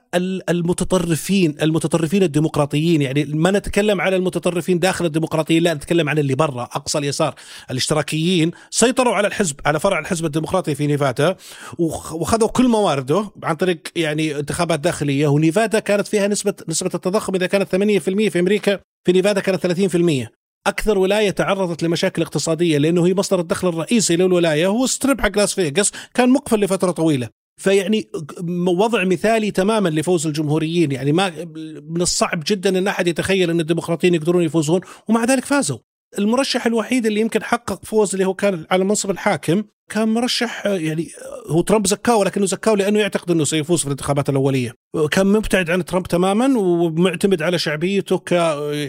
المتطرفين 0.48 1.54
المتطرفين 1.62 2.22
الديمقراطيين 2.22 3.02
يعني 3.02 3.25
ما 3.25 3.50
نتكلم 3.50 4.00
على 4.00 4.16
المتطرفين 4.16 4.78
داخل 4.78 5.04
الديمقراطيين 5.04 5.62
لا 5.62 5.75
نتكلم 5.75 6.08
عن 6.08 6.18
اللي 6.18 6.34
برا 6.34 6.62
أقصى 6.62 6.98
اليسار 6.98 7.34
الاشتراكيين 7.70 8.50
سيطروا 8.70 9.14
على 9.14 9.28
الحزب 9.28 9.56
على 9.66 9.80
فرع 9.80 9.98
الحزب 9.98 10.25
الديمقراطي 10.25 10.75
في 10.75 10.86
نيفادا 10.86 11.36
وخذوا 11.78 12.48
كل 12.48 12.68
موارده 12.68 13.30
عن 13.42 13.56
طريق 13.56 13.80
يعني 13.96 14.38
انتخابات 14.38 14.80
داخلية. 14.80 15.26
ونيفادا 15.26 15.78
كانت 15.78 16.08
فيها 16.08 16.28
نسبة 16.28 16.54
نسبة 16.68 16.90
التضخم 16.94 17.34
إذا 17.34 17.46
كانت 17.46 17.76
8% 17.76 17.78
في 18.28 18.40
أمريكا 18.40 18.80
في 19.04 19.12
نيفادا 19.12 19.40
كانت 19.40 19.66
30% 19.66 20.46
أكثر 20.66 20.99
ولاية 20.99 21.30
تعرضت 21.30 21.82
لمشاكل 21.82 22.23
اقتصادية 22.23 22.78
لأنه 22.78 23.06
هي 23.06 23.14
مصدر 23.14 23.40
الدخل 23.40 23.68
الرئيسي 23.68 24.16
للولاية 24.16 24.66
هو 24.66 24.87
strip 24.87 25.21
حق 25.20 25.37
لاس 25.37 25.54
فيغاس 25.54 25.92
كان 26.14 26.30
مقفل 26.30 26.61
لفترة 26.61 26.90
طويلة. 26.90 27.28
فيعني 27.61 28.11
وضع 28.68 29.04
مثالي 29.04 29.50
تماما 29.50 29.88
لفوز 29.88 30.26
الجمهوريين. 30.26 30.92
يعني 30.92 31.12
ما 31.12 31.32
من 31.88 32.02
الصعب 32.02 32.42
جدا 32.46 32.78
إن 32.78 32.88
أحد 32.88 33.08
يتخيل 33.08 33.50
إن 33.50 33.61
الديمقراطيين 33.61 34.14
يقدرون 34.14 34.42
يفوزون 34.42 34.80
ومع 35.08 35.25
ذلك 35.25 35.44
فازوا. 35.44 35.78
المرشح 36.18 36.66
الوحيد 36.66 37.06
اللي 37.06 37.20
يمكن 37.20 37.42
حقق 37.42 37.85
فوز 37.85 38.14
اللي 38.14 38.26
هو 38.26 38.35
كان 38.35 38.66
على 38.70 38.85
منصب 38.85 39.11
الحاكم 39.11 39.64
كان 39.90 40.08
مرشح 40.08 40.66
يعني 40.66 41.08
هو 41.46 41.61
ترامب 41.61 41.87
زكاه 41.87 42.16
ولكنه 42.16 42.46
زكاه 42.46 42.75
لأنه 42.75 42.99
يعتقد 42.99 43.30
إنه 43.30 43.44
سيفوز 43.44 43.80
في 43.80 43.87
الانتخابات 43.87 44.28
الأولية. 44.28 44.75
كان 45.11 45.26
مبتعد 45.26 45.70
عن 45.70 45.85
ترامب 45.85 46.06
تماما 46.06 46.58
ومعتمد 46.58 47.42
على 47.42 47.58
شعبيته 47.58 48.18
ك 48.18 48.32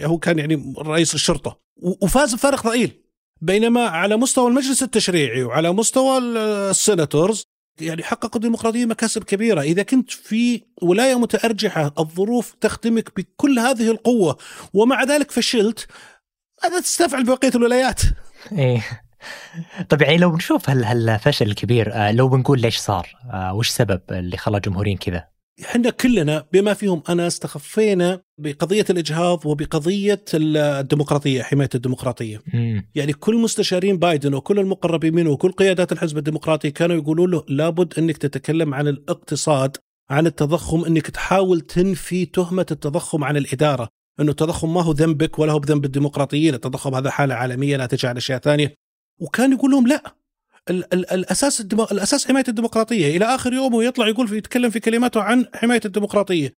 هو 0.04 0.18
كان 0.18 0.38
يعني 0.38 0.74
رئيس 0.78 1.14
الشرطة. 1.14 1.67
وفاز 1.78 2.34
بفارق 2.34 2.66
ضئيل. 2.66 3.02
بينما 3.40 3.88
على 3.88 4.16
مستوى 4.16 4.48
المجلس 4.48 4.82
التشريعي 4.82 5.42
وعلى 5.42 5.72
مستوى 5.72 6.18
السيناتورز 6.18 7.44
يعني 7.80 8.02
حققوا 8.02 8.36
الديمقراطية 8.36 8.86
مكاسب 8.86 9.24
كبيرة. 9.24 9.60
إذا 9.60 9.82
كنت 9.82 10.10
في 10.10 10.62
ولاية 10.82 11.18
متأرجحة 11.18 11.94
الظروف 11.98 12.54
تخدمك 12.60 13.16
بكل 13.16 13.58
هذه 13.58 13.90
القوة 13.90 14.38
ومع 14.74 15.04
ذلك 15.04 15.30
فشلت 15.30 15.86
هذا 16.64 16.80
تستفعل 16.80 17.24
بقية 17.24 17.52
الولايات؟ 17.54 18.00
إيه. 18.58 18.84
طيب 19.88 20.02
يعني 20.02 20.16
لو 20.16 20.36
نشوف 20.36 20.70
هال 20.70 20.84
هالفشل 20.84 21.46
الكبير 21.46 21.94
آه، 21.94 22.12
لو 22.12 22.28
بنقول 22.28 22.60
ليش 22.60 22.78
صار 22.78 23.16
آه، 23.32 23.54
وش 23.54 23.68
سبب 23.68 24.00
اللي 24.10 24.36
خلى 24.36 24.56
الجمهوريين 24.56 24.96
كذا؟ 24.96 25.28
إحنا 25.62 25.90
كلنا 25.90 26.44
بما 26.52 26.74
فيهم 26.74 27.02
انا 27.08 27.26
استخفينا 27.26 28.20
بقضية 28.40 28.84
الإجهاض 28.90 29.46
وبقضية 29.46 30.24
الديمقراطية 30.34 31.42
حماية 31.42 31.68
الديمقراطية. 31.74 32.42
مم. 32.54 32.88
يعني 32.94 33.12
كل 33.12 33.36
مستشارين 33.36 33.98
بايدن 33.98 34.34
وكل 34.34 34.58
المقربين 34.58 35.14
منه 35.14 35.30
وكل 35.30 35.52
قيادات 35.52 35.92
الحزب 35.92 36.18
الديمقراطي 36.18 36.70
كانوا 36.70 36.96
يقولوا 36.96 37.26
له 37.26 37.44
لابد 37.48 37.98
إنك 37.98 38.16
تتكلم 38.16 38.74
عن 38.74 38.88
الاقتصاد 38.88 39.76
عن 40.10 40.26
التضخم 40.26 40.84
إنك 40.84 41.10
تحاول 41.10 41.60
تنفي 41.60 42.26
تهمة 42.26 42.66
التضخم 42.70 43.24
عن 43.24 43.36
الإدارة. 43.36 43.88
إنه 44.20 44.30
التضخم 44.30 44.74
ما 44.74 44.82
هو 44.82 44.92
ذنبك 44.92 45.38
ولا 45.38 45.52
هو 45.52 45.58
بذنب 45.58 45.84
الديمقراطيين 45.84 46.54
التضخم 46.54 46.94
هذا 46.94 47.10
حالة 47.10 47.34
عالمية 47.34 47.76
ناتجه 47.76 48.08
عن 48.08 48.16
أشياء 48.16 48.38
ثانية. 48.38 48.74
وكان 49.20 49.52
يقول 49.52 49.70
لهم 49.70 49.86
لا. 49.86 50.17
ال- 50.70 50.94
ال- 50.94 51.10
الأساس. 51.12 51.60
الأساس 51.60 52.26
حماية 52.28 52.44
الديمقراطية 52.48 53.16
إلى 53.16 53.24
آخر 53.24 53.52
يوم 53.52 53.74
ويطلع 53.74 54.08
يقول 54.08 54.28
في 54.28 54.36
يتكلم 54.36 54.70
في 54.70 54.80
كلماته 54.80 55.22
عن 55.22 55.46
حماية 55.54 55.80
الديمقراطية 55.84 56.52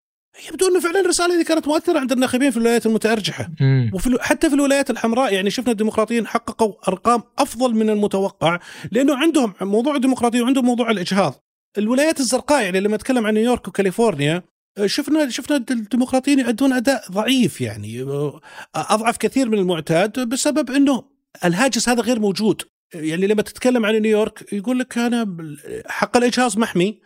يبدو 0.48 0.68
أنه 0.68 0.80
فعلا 0.80 1.00
الرسالة 1.00 1.36
دي 1.38 1.44
كانت 1.44 1.68
مؤثرة 1.68 1.98
عند 1.98 2.12
الناخبين 2.12 2.50
في 2.50 2.56
الولايات 2.56 2.86
المتأرجحة 2.86 3.48
مم. 3.60 3.90
وفي 3.94 4.18
حتى 4.20 4.48
في 4.48 4.54
الولايات 4.54 4.90
الحمراء 4.90 5.32
يعني 5.34 5.50
شفنا 5.50 5.72
الديمقراطيين 5.72 6.26
حققوا 6.26 6.72
أرقام 6.88 7.22
أفضل 7.38 7.74
من 7.74 7.90
المتوقع 7.90 8.58
لأنه 8.92 9.16
عندهم 9.16 9.54
موضوع 9.60 9.96
الديمقراطية 9.96 10.42
وعندهم 10.42 10.64
موضوع 10.64 10.90
الإجهاض 10.90 11.34
الولايات 11.78 12.20
الزرقاء 12.20 12.62
يعني 12.62 12.80
لما 12.80 12.94
اتكلم 12.96 13.26
عن 13.26 13.34
نيويورك 13.34 13.68
وكاليفورنيا 13.68 14.42
آه، 14.78 14.86
شفنا 14.86 15.28
شفنا 15.28 15.56
الديمقراطيين 15.56 16.38
يؤدون 16.38 16.72
أداء 16.72 17.04
ضعيف 17.12 17.60
يعني 17.60 18.02
آه، 18.02 18.40
أضعف 18.74 19.16
كثير 19.16 19.48
من 19.48 19.58
المعتاد 19.58 20.28
بسبب 20.28 20.70
أنه 20.70 21.02
الهاجس 21.44 21.88
هذا 21.88 22.02
غير 22.02 22.20
موجود 22.20 22.62
يعني 22.94 23.26
لما 23.26 23.42
تتكلم 23.42 23.87
عن 23.87 23.94
نيويورك 23.94 24.52
يقول 24.52 24.78
لك 24.78 24.99
أنا 24.99 25.37
حق 25.87 26.16
الاجهاض 26.16 26.59
محمي 26.59 27.00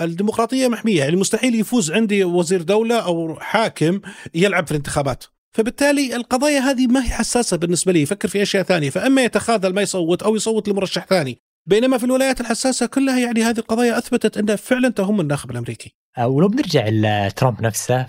الديمقراطية 0.00 0.68
محمية 0.68 0.98
يعني 0.98 1.16
مستحيل 1.16 1.54
يفوز 1.54 1.92
عندي 1.92 2.24
وزير 2.24 2.62
دولة 2.62 2.98
أو 2.98 3.40
حاكم 3.40 4.00
يلعب 4.34 4.66
في 4.66 4.72
الانتخابات. 4.72 5.24
فبالتالي 5.52 6.16
القضايا 6.16 6.60
هذه 6.60 6.86
ما 6.86 7.04
هي 7.04 7.08
حساسة 7.08 7.56
بالنسبة 7.56 7.92
لي 7.92 8.02
يفكر 8.02 8.28
في 8.28 8.42
أشياء 8.42 8.62
ثانية. 8.62 8.90
فأما 8.90 9.24
يتخاذل 9.24 9.74
ما 9.74 9.82
يصوت 9.82 10.22
أو 10.22 10.36
يصوت 10.36 10.68
لمرشح 10.68 11.06
ثاني 11.06 11.38
بينما 11.66 11.98
في 11.98 12.04
الولايات 12.04 12.40
الحساسة 12.40 12.86
كلها 12.86 13.18
يعني 13.18 13.42
هذه 13.42 13.58
القضايا 13.58 13.98
أثبتت 13.98 14.36
انها 14.36 14.56
فعلا 14.56 14.88
تهم 14.88 15.20
الناخب 15.20 15.50
الأمريكي. 15.50 15.94
آه، 16.18 16.28
ولو 16.28 16.48
بنرجع 16.48 16.88
لترامب 16.88 17.62
نفسه 17.62 18.06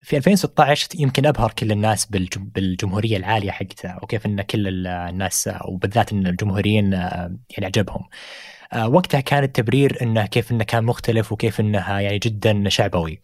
ففي 0.00 0.16
2016 0.16 0.88
يمكن 0.94 1.26
أبهر 1.26 1.52
كل 1.52 1.72
الناس 1.72 2.06
بالجم... 2.06 2.44
بالجمهورية 2.54 3.16
العالية 3.16 3.50
حقته 3.50 3.96
وكيف 4.02 4.26
إن 4.26 4.42
كل 4.42 4.68
ال- 4.68 4.86
الناس 4.86 5.50
وبالذات 5.64 6.12
إن 6.12 6.26
الجمهوريين 6.26 6.92
يعني 6.92 7.66
عجبهم. 7.66 8.02
آه، 8.72 8.88
وقتها 8.88 9.20
كان 9.20 9.44
التبرير 9.44 10.02
إنه 10.02 10.26
كيف 10.26 10.52
إنه 10.52 10.64
كان 10.64 10.84
مختلف 10.84 11.32
وكيف 11.32 11.60
انها 11.60 12.00
يعني 12.00 12.18
جدا 12.18 12.68
شعبوي. 12.68 13.20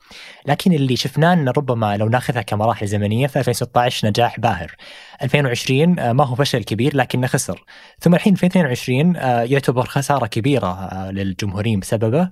لكن 0.46 0.72
اللي 0.72 0.96
شفناه 0.96 1.32
إنه 1.32 1.52
ربما 1.56 1.96
لو 1.96 2.08
ناخذها 2.08 2.42
كمراحل 2.42 2.86
زمنية 2.86 3.26
في 3.26 3.38
2016 3.38 4.08
نجاح 4.08 4.40
باهر. 4.40 4.74
2020 5.22 5.98
آه، 5.98 6.12
ما 6.12 6.24
هو 6.24 6.34
فشل 6.34 6.64
كبير 6.64 6.96
لكنه 6.96 7.26
خسر. 7.26 7.64
ثم 8.00 8.14
الحين 8.14 8.32
2022 8.32 9.16
آه، 9.16 9.42
يعتبر 9.42 9.84
خسارة 9.86 10.26
كبيرة 10.26 10.90
للجمهوريين 11.10 11.80
بسببه. 11.80 12.30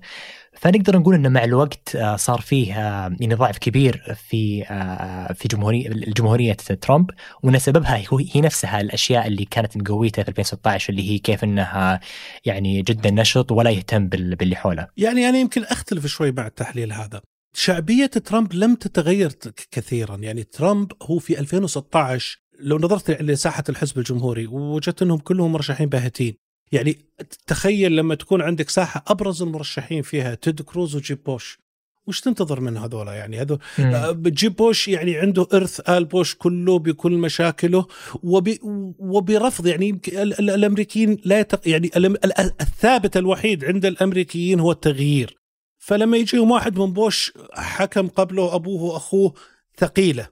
فنقدر 0.63 0.99
نقول 0.99 1.15
انه 1.15 1.29
مع 1.29 1.45
الوقت 1.45 1.97
آه، 1.97 2.17
صار 2.17 2.41
فيه 2.41 2.75
آه، 2.75 3.17
يعني 3.21 3.35
ضعف 3.35 3.59
كبير 3.59 4.17
في 4.29 4.65
آه، 4.71 5.33
في 5.33 5.49
جمهوريه 5.49 5.89
الجمهورية 5.89 6.53
ترامب 6.53 7.11
وإن 7.43 7.59
سببها 7.59 7.97
هي 8.33 8.41
نفسها 8.41 8.81
الأشياء 8.81 9.27
اللي 9.27 9.45
كانت 9.45 9.77
مقويته 9.77 10.23
في 10.23 10.29
2016 10.29 10.91
اللي 10.91 11.11
هي 11.11 11.19
كيف 11.19 11.45
إنها 11.45 12.01
يعني 12.45 12.83
جدا 12.83 13.11
نشط 13.11 13.53
ولا 13.53 13.71
يهتم 13.71 14.09
بال- 14.09 14.37
باللي 14.37 14.57
حوله. 14.57 14.89
يعني 14.97 15.29
أنا 15.29 15.39
يمكن 15.39 15.65
أختلف 15.65 16.07
شوي 16.07 16.33
مع 16.33 16.47
التحليل 16.47 16.93
هذا. 16.93 17.21
شعبية 17.55 18.07
ترامب 18.07 18.55
لم 18.55 18.75
تتغير 18.75 19.33
كثيرا. 19.71 20.17
يعني 20.17 20.43
ترامب 20.43 20.93
هو 21.03 21.19
في 21.19 21.39
2016 21.41 22.39
لو 22.61 22.79
نظرت 22.79 23.11
لساحة 23.11 23.65
الحزب 23.69 23.99
الجمهوري 23.99 24.47
وجدت 24.47 25.03
إنهم 25.03 25.19
كلهم 25.19 25.53
مرشحين 25.53 25.89
باهتين. 25.89 26.35
يعني 26.73 26.99
تخيل 27.47 27.97
لما 27.97 28.15
تكون 28.15 28.43
عندك 28.43 28.71
ساحة 28.71 29.05
أبرز 29.07 29.43
المرشحين 29.43 30.03
فيها 30.03 30.35
تيد 30.35 30.63
كروز 30.63 30.97
وجيب 30.97 31.23
بوش. 31.25 31.59
وش 32.07 32.21
تنتظر 32.21 32.61
من 32.61 32.77
هذولا 32.77 33.13
يعني؟ 33.13 33.41
هذول 33.41 33.59
آه، 33.79 34.13
جيب 34.13 34.57
بوش 34.57 34.89
يعني 34.89 35.17
عنده 35.17 35.47
إرث 35.55 35.91
آل 35.91 36.05
بوش 36.05 36.35
كله 36.35 36.79
بكل 36.79 37.13
مشاكله 37.13 37.87
وب 38.23 38.57
وبرفض 38.99 39.67
يعني 39.67 39.89
يمكن 39.89 40.19
ال- 40.19 40.39
ال- 40.41 40.51
الأمريكيين 40.51 41.19
لا 41.25 41.41
يتق... 41.41 41.69
يعني 41.69 41.91
ال- 41.97 42.25
ال- 42.25 42.53
الثابت 42.61 43.17
الوحيد 43.17 43.65
عند 43.65 43.87
الأمريكيين 43.87 44.61
هو 44.61 44.73
التغيير. 44.73 45.37
فلما 45.79 46.17
يجيهم 46.17 46.51
واحد 46.51 46.79
من 46.79 46.93
بوش 46.93 47.33
حكم 47.53 48.09
قبله 48.09 48.55
أبوه 48.55 48.83
وأخوه 48.83 49.35
ثقيلة. 49.79 50.29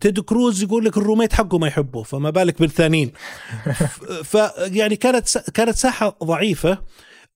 تيد 0.00 0.20
كروز 0.20 0.62
يقول 0.62 0.84
لك 0.84 0.96
الروميت 0.96 1.32
حقه 1.32 1.58
ما 1.58 1.66
يحبه 1.66 2.02
فما 2.02 2.30
بالك 2.30 2.60
بالثانيين. 2.60 3.12
ف 4.24 4.36
يعني 4.58 4.96
كانت 4.96 5.38
كانت 5.38 5.76
ساحة 5.76 6.18
ضعيفة 6.24 6.82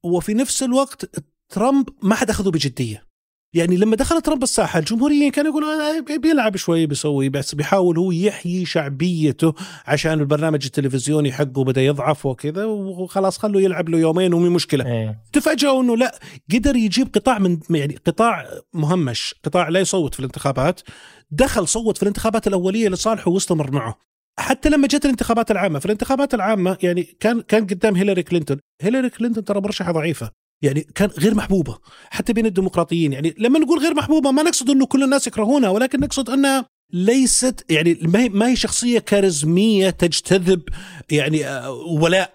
وفي 0.04 0.34
نفس 0.34 0.62
الوقت 0.62 1.10
ترامب 1.48 1.88
ما 2.02 2.14
حد 2.14 2.30
أخذه 2.30 2.50
بجدية. 2.50 3.09
يعني 3.54 3.76
لما 3.76 3.96
دخل 3.96 4.20
ترامب 4.20 4.42
الساحة 4.42 4.78
الجمهوريين 4.78 5.30
كانوا 5.30 5.50
يقولوا 5.50 5.68
آه، 5.70 6.16
بيلعب 6.16 6.56
شوي 6.56 6.86
بيسوي 6.86 7.28
بس 7.28 7.54
بيحاول 7.54 7.98
هو 7.98 8.12
يحيي 8.12 8.66
شعبيته 8.66 9.54
عشان 9.86 10.20
البرنامج 10.20 10.64
التلفزيوني 10.64 11.32
حقه 11.32 11.64
بدأ 11.64 11.80
يضعف 11.80 12.26
وكذا 12.26 12.64
وخلاص 12.64 13.38
خلوا 13.38 13.60
يلعب 13.60 13.88
له 13.88 13.98
يومين 13.98 14.34
ومي 14.34 14.48
مشكلة. 14.48 14.86
إيه. 14.86 15.22
تفاجئوا 15.32 15.82
إنه 15.82 15.96
لا 15.96 16.18
قدر 16.52 16.76
يجيب 16.76 17.14
قطاع 17.14 17.38
من 17.38 17.58
يعني 17.70 17.96
قطاع 18.06 18.46
مهمش 18.74 19.34
قطاع 19.44 19.68
لا 19.68 19.80
يصوت 19.80 20.14
في 20.14 20.20
الانتخابات 20.20 20.80
دخل 21.30 21.68
صوت 21.68 21.96
في 21.96 22.02
الانتخابات 22.02 22.46
الأولية 22.46 22.88
لصالحه 22.88 23.30
واستمر 23.30 23.70
معه. 23.70 23.98
حتى 24.38 24.68
لما 24.68 24.86
جت 24.86 25.04
الانتخابات 25.04 25.50
العامة 25.50 25.78
في 25.78 25.86
الانتخابات 25.86 26.34
العامة 26.34 26.78
يعني 26.82 27.02
كان 27.02 27.40
كان 27.40 27.66
قدام 27.66 27.96
هيلاري 27.96 28.22
كلينتون. 28.22 28.56
هيلاري 28.82 29.10
كلينتون 29.10 29.44
ترى 29.44 29.60
مرشحة 29.60 29.92
ضعيفة. 29.92 30.30
يعني 30.62 30.86
كان 30.94 31.08
غير 31.08 31.34
محبوبة 31.34 31.78
حتى 32.10 32.32
بين 32.32 32.46
الديمقراطيين 32.46 33.12
يعني 33.12 33.34
لما 33.38 33.58
نقول 33.58 33.78
غير 33.78 33.94
محبوبة 33.94 34.30
ما 34.30 34.42
نقصد 34.42 34.70
إنه 34.70 34.86
كل 34.86 35.02
الناس 35.02 35.26
يكرهونها 35.26 35.68
ولكن 35.70 36.00
نقصد 36.00 36.30
أنها 36.30 36.66
ليست 36.92 37.64
يعني 37.70 37.98
ما 38.32 38.48
هي, 38.48 38.56
شخصية 38.56 38.98
كاريزمية 38.98 39.90
تجتذب 39.90 40.62
يعني 41.10 41.46
آه، 41.46 41.70
ولاء 41.70 42.32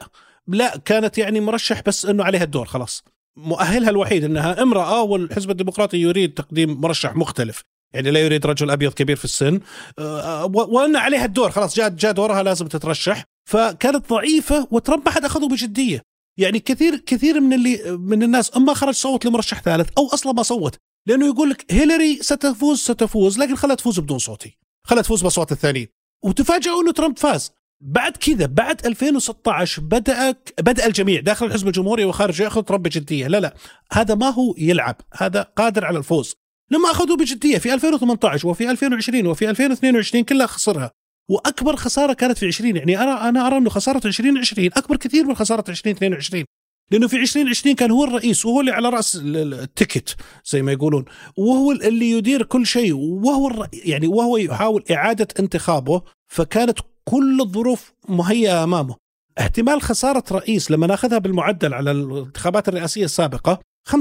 لا 0.47 0.77
كانت 0.77 1.17
يعني 1.17 1.39
مرشح 1.39 1.81
بس 1.85 2.05
إنه 2.05 2.23
عليها 2.23 2.43
الدور 2.43 2.65
خلاص. 2.65 3.03
مؤهلها 3.38 3.89
الوحيد 3.89 4.23
إنها 4.23 4.61
امرأة 4.61 5.01
والحزب 5.01 5.51
الديمقراطي 5.51 5.97
يريد 5.97 6.33
تقديم 6.33 6.81
مرشح 6.81 7.15
مختلف 7.15 7.61
يعني 7.93 8.11
لا 8.11 8.19
يريد 8.19 8.45
رجل 8.45 8.71
أبيض 8.71 8.93
كبير 8.93 9.15
في 9.15 9.25
السن 9.25 9.59
آه، 9.99 10.45
وان 10.45 10.95
عليها 10.95 11.25
الدور 11.25 11.51
خلاص 11.51 11.75
جاء 11.75 11.89
جاء 11.89 12.11
دورها 12.11 12.43
لازم 12.43 12.67
تترشح 12.67 13.23
فكانت 13.49 14.09
ضعيفة 14.09 14.67
وترامب 14.71 15.05
ما 15.05 15.11
حد 15.11 15.25
اخذه 15.25 15.47
بجدية. 15.47 16.01
يعني 16.37 16.59
كثير 16.59 16.95
كثير 16.95 17.39
من 17.39 17.53
اللي 17.53 17.97
من 17.97 18.23
الناس 18.23 18.57
أما 18.57 18.73
خرج 18.73 18.93
صوت 18.93 19.25
لمرشح 19.25 19.61
ثالث 19.61 19.89
أو 19.97 20.07
أصلا 20.07 20.33
ما 20.33 20.43
صوت 20.43 20.77
لأنه 21.07 21.25
يقول 21.25 21.49
لك 21.49 21.65
هيلاري 21.71 22.19
ستفوز 22.21 22.79
ستفوز 22.79 23.39
لكن 23.39 23.55
خلها 23.55 23.75
تفوز 23.75 23.99
بدون 23.99 24.17
صوتي 24.17 24.57
خلها 24.85 25.01
تفوز 25.01 25.23
باصوات 25.23 25.51
الثانيين. 25.51 25.87
وتفاجئوا 26.23 26.81
إنه 26.81 26.91
ترامب 26.91 27.19
فاز. 27.19 27.51
بعد 27.81 28.17
كذا 28.17 28.45
بعد 28.45 28.85
2016 28.85 29.81
بدا 29.81 30.31
بدأ 30.59 30.85
الجميع 30.85 31.21
داخل 31.21 31.45
الحزب 31.45 31.67
الجمهوري 31.67 32.05
وخارجه 32.05 32.43
يأخذ 32.43 32.61
ترامب 32.61 32.83
بجدية. 32.83 33.27
لا 33.27 33.39
لا 33.39 33.55
هذا 33.91 34.15
ما 34.15 34.29
هو 34.29 34.55
يلعب 34.57 35.01
هذا 35.13 35.41
قادر 35.41 35.85
على 35.85 35.97
الفوز. 35.97 36.35
لما 36.71 36.91
اخذوا 36.91 37.17
بجدية 37.17 37.57
في 37.57 37.73
2018 37.73 38.47
وفي 38.47 38.71
2020 38.71 39.27
وفي 39.27 39.49
2022 39.49 40.23
كلها 40.23 40.47
خسرها. 40.47 40.91
وأكبر 41.29 41.75
خسارة 41.75 42.13
كانت 42.13 42.38
في 42.38 42.47
20 42.47 42.75
يعني 42.75 42.99
أنا 43.03 43.29
أنا 43.29 43.47
أرى 43.47 43.57
إنه 43.57 43.69
خسارة 43.69 44.01
2020 44.07 44.67
أكبر 44.77 44.95
كثير 44.97 45.25
من 45.25 45.35
خسارة 45.35 45.63
2022 45.69 46.43
لأنه 46.91 47.07
في 47.07 47.15
2020 47.17 47.75
كان 47.75 47.91
هو 47.91 48.03
الرئيس 48.03 48.45
وهو 48.45 48.59
اللي 48.59 48.71
على 48.71 48.89
رأس 48.89 49.15
ال- 49.15 49.38
ال- 49.38 49.53
التيكت 49.53 50.15
زي 50.45 50.61
ما 50.61 50.71
يقولون 50.71 51.05
وهو 51.38 51.71
اللي 51.71 52.11
يدير 52.11 52.43
كل 52.43 52.65
شيء 52.65 52.93
وهو 52.95 53.67
يعني 53.73 54.07
وهو 54.07 54.38
يحاول 54.38 54.83
إعادة 54.91 55.27
انتخابه 55.39 56.01
فكانت 56.27 56.79
كل 57.03 57.41
الظروف 57.41 57.93
مهيئة 58.09 58.63
أمامه. 58.63 58.95
احتمال 59.39 59.81
خسارة 59.81 60.23
رئيس 60.31 60.71
لما 60.71 60.88
نأخذها 60.88 61.17
بالمعدل 61.17 61.73
على 61.73 61.91
الانتخابات 61.91 62.69
الرئاسية 62.69 63.05
السابقة 63.05 63.59
85% 63.89 63.97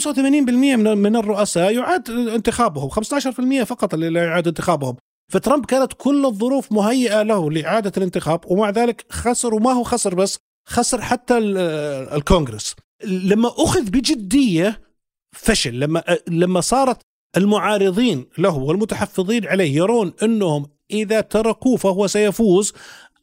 من 0.76 0.98
من 0.98 1.16
الرؤساء 1.16 1.74
يعاد 1.74 2.10
انتخابهم 2.10 2.90
15% 2.90 3.64
فقط 3.64 3.94
اللي 3.94 4.10
لا 4.10 4.24
يعاد 4.24 4.48
انتخابهم. 4.48 4.96
فترامب 5.28 5.66
كانت 5.66 5.92
كل 5.92 6.26
الظروف 6.26 6.72
مهيئة 6.72 7.22
له 7.22 7.50
لإعادة 7.50 7.92
الانتخاب 7.96 8.40
ومع 8.46 8.70
ذلك 8.70 9.06
خسر 9.10 9.54
وما 9.54 9.72
هو 9.72 9.82
خسر 9.82 10.14
بس 10.14 10.38
خسر 10.68 11.00
حتى 11.02 11.38
ال- 11.38 11.58
الكونغرس. 12.16 12.74
لما 13.04 13.48
أخذ 13.48 13.82
بجدية 13.90 14.80
فشل 15.32 15.80
لما 15.80 16.02
لما 16.28 16.60
صارت 16.60 17.00
المعارضين 17.36 18.26
له 18.38 18.56
والمتحفظين 18.58 19.46
عليه 19.46 19.76
يرون 19.76 20.12
إنهم 20.22 20.66
إذا 20.90 21.20
تركوه 21.20 21.76
فهو 21.76 22.06
سيفوز 22.06 22.72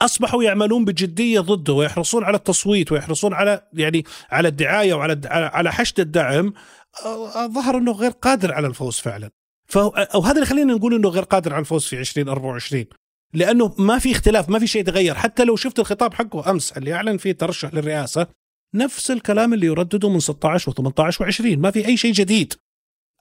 أصبحوا 0.01 0.43
يعملون 0.43 0.85
بجدية 0.85 1.39
ضده 1.39 1.73
ويحرصون 1.73 2.23
على 2.23 2.37
التصويت 2.37 2.91
ويحرصون 2.91 3.33
على 3.33 3.61
يعني 3.73 4.03
على 4.31 4.47
الدعاية 4.47 4.93
وعلى 4.93 5.21
على 5.29 5.71
حشد 5.71 5.99
الدعم. 5.99 6.53
ظهر 7.37 7.77
إنه 7.77 7.91
غير 7.91 8.11
قادر 8.11 8.53
على 8.53 8.67
الفوز 8.67 8.95
فعلا. 8.95 9.29
أو 9.77 10.21
هذا 10.21 10.35
اللي 10.35 10.45
خلينا 10.45 10.73
نقول 10.73 10.93
إنه 10.93 11.09
غير 11.09 11.23
قادر 11.23 11.53
على 11.53 11.59
الفوز 11.59 11.85
في 11.85 11.99
2024 11.99 12.85
لأنه 13.33 13.75
ما 13.77 13.99
في 13.99 14.11
اختلاف 14.11 14.49
ما 14.49 14.59
في 14.59 14.67
شيء 14.67 14.83
تغير 14.83 15.15
حتى 15.15 15.43
لو 15.43 15.55
شفت 15.55 15.79
الخطاب 15.79 16.13
حقه 16.13 16.51
أمس 16.51 16.71
اللي 16.71 16.93
اعلن 16.93 17.17
فيه 17.17 17.31
ترشح 17.31 17.73
للرئاسة 17.73 18.27
نفس 18.75 19.11
الكلام 19.11 19.53
اللي 19.53 19.67
يردده 19.67 20.09
من 20.09 20.19
16 20.19 20.71
و18 20.71 21.15
و20 21.15 21.57
ما 21.57 21.71
في 21.71 21.87
أي 21.87 21.97
شيء 21.97 22.13
جديد. 22.13 22.53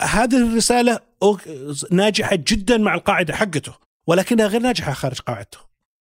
هذه 0.02 0.36
الرسالة 0.36 1.00
ناجحة 1.90 2.36
جدا 2.36 2.78
مع 2.78 2.94
القاعدة 2.94 3.34
حقته 3.34 3.72
ولكنها 4.06 4.46
غير 4.46 4.60
ناجحة 4.60 4.92
خارج 4.92 5.20
قاعدته. 5.20 5.58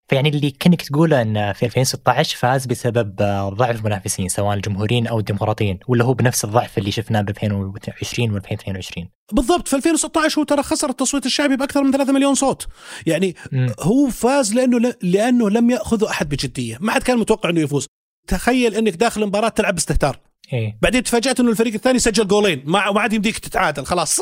فيعني 0.09 0.29
اللي 0.29 0.51
كانك 0.51 0.81
تقوله 0.81 1.21
إن 1.21 1.53
في 1.53 1.65
2016 1.65 2.37
فاز 2.37 2.65
بسبب 2.65 3.15
ضعف 3.55 3.75
المنافسين 3.75 4.27
سواء 4.27 4.55
الجمهوريين 4.55 5.07
أو 5.07 5.19
الديمقراطيين 5.19 5.79
ولا 5.87 6.03
هو 6.03 6.13
بنفس 6.13 6.45
الضعف 6.45 6.77
اللي 6.77 6.91
شفناه 6.91 7.21
ب 7.21 7.29
2020 7.29 8.31
و 8.31 8.37
2022 8.37 9.09
بالضبط 9.31 9.67
في 9.67 9.75
2016 9.75 10.39
هو 10.39 10.43
ترى 10.43 10.63
خسر 10.63 10.89
التصويت 10.89 11.25
الشعبي 11.25 11.55
بأكثر 11.55 11.83
من 11.83 11.91
3 11.91 12.13
مليون 12.13 12.35
صوت. 12.35 12.67
يعني 13.05 13.35
م. 13.51 13.67
هو 13.79 14.09
فاز 14.09 14.53
لأنه 14.53 14.93
لأنه 15.01 15.49
لم 15.49 15.69
يأخذه 15.69 16.09
أحد 16.09 16.29
بجدية. 16.29 16.77
ما 16.81 16.91
حد 16.91 17.03
كان 17.03 17.17
متوقع 17.17 17.49
إنه 17.49 17.61
يفوز. 17.61 17.87
تخيل 18.27 18.75
إنك 18.75 18.93
داخل 18.93 19.21
المباراه 19.23 19.49
تلعب 19.49 19.73
باستهتار. 19.73 20.28
إيه؟ 20.53 20.77
بعدين 20.81 21.03
تفاجأت 21.03 21.39
إنه 21.39 21.51
الفريق 21.51 21.73
الثاني 21.73 21.99
سجل 21.99 22.27
جولين. 22.27 22.63
ما 22.65 22.91
ما 22.91 23.01
عاد 23.01 23.13
يمديك 23.13 23.37
تتعادل 23.39 23.85
خلاص. 23.85 24.19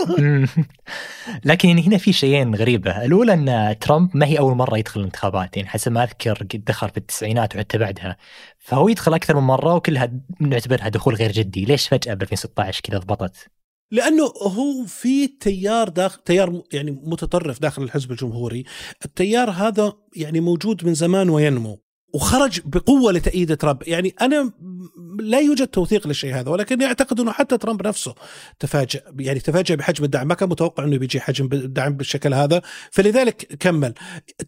لكن 1.46 1.70
يعني 1.70 1.88
هنا 1.88 1.98
في 1.98 2.14
شيئين 2.14 2.56
غريبة. 2.56 3.06
الأولى 3.06 3.34
إن 3.34 3.80
ترامب 3.80 4.18
ما 4.18 4.26
هي 4.26 4.40
أول 4.40 4.56
مرة 4.56 4.78
يدخل 4.78 5.00
الانتخابات 5.00 5.58
يعني 5.58 5.70
حسب 5.70 5.92
ما 5.92 6.04
أذكر 6.04 6.34
قد 6.34 6.64
دخل 6.68 6.90
في 6.90 6.98
التسعينات 6.98 7.56
وحتى 7.56 7.78
بعدها. 7.78 8.18
فهو 8.60 8.88
يدخل 8.88 9.14
أكثر 9.14 9.36
من 9.36 9.44
مرة 9.44 9.76
وكلها 9.76 10.12
نعتبرها 10.40 10.90
دخول 10.90 11.16
غير 11.16 11.32
جدي. 11.32 11.66
ليش 11.66 11.88
فجأة 11.88 12.14
ب 12.14 12.22
2016 12.22 12.82
كذا 12.82 12.98
ضبطت؟ 12.98 13.48
لأنه 13.92 14.24
هو 14.24 14.86
في 14.88 15.28
تيار 15.28 15.90
داخل 15.90 16.24
تيار 16.24 16.64
يعني 16.74 16.92
متطرف 16.92 17.60
داخل 17.60 17.84
الحزب 17.84 18.12
الجمهوري. 18.12 18.64
التيار 19.06 19.50
هذا 19.50 19.94
يعني 20.16 20.40
موجود 20.40 20.86
من 20.86 20.94
زمان 20.94 21.30
وينمو. 21.30 21.87
وخرج 22.14 22.60
بقوة 22.66 23.12
لتأييد 23.12 23.58
ترامب. 23.58 23.84
يعني 23.88 24.16
أنا 24.22 24.52
لا 25.20 25.40
يوجد 25.40 25.68
توثيق 25.68 26.08
للشيء 26.08 26.36
هذا 26.36 26.52
ولكني 26.52 26.86
أعتقد 26.86 27.20
إنه 27.20 27.32
حتى 27.32 27.58
ترامب 27.58 27.88
نفسه 27.88 28.16
تفاجأ 28.60 29.02
يعني 29.20 29.40
تفاجأ 29.40 29.76
بحجم 29.76 30.04
الدعم. 30.04 30.28
ما 30.28 30.34
كان 30.34 30.50
متوقع 30.50 30.84
إنه 30.84 30.98
بيجي 30.98 31.20
حجم 31.20 31.50
الدعم 31.54 31.94
بالشكل 31.94 32.34
هذا. 32.34 32.62
فلذلك 32.92 33.58
كمل. 33.60 33.94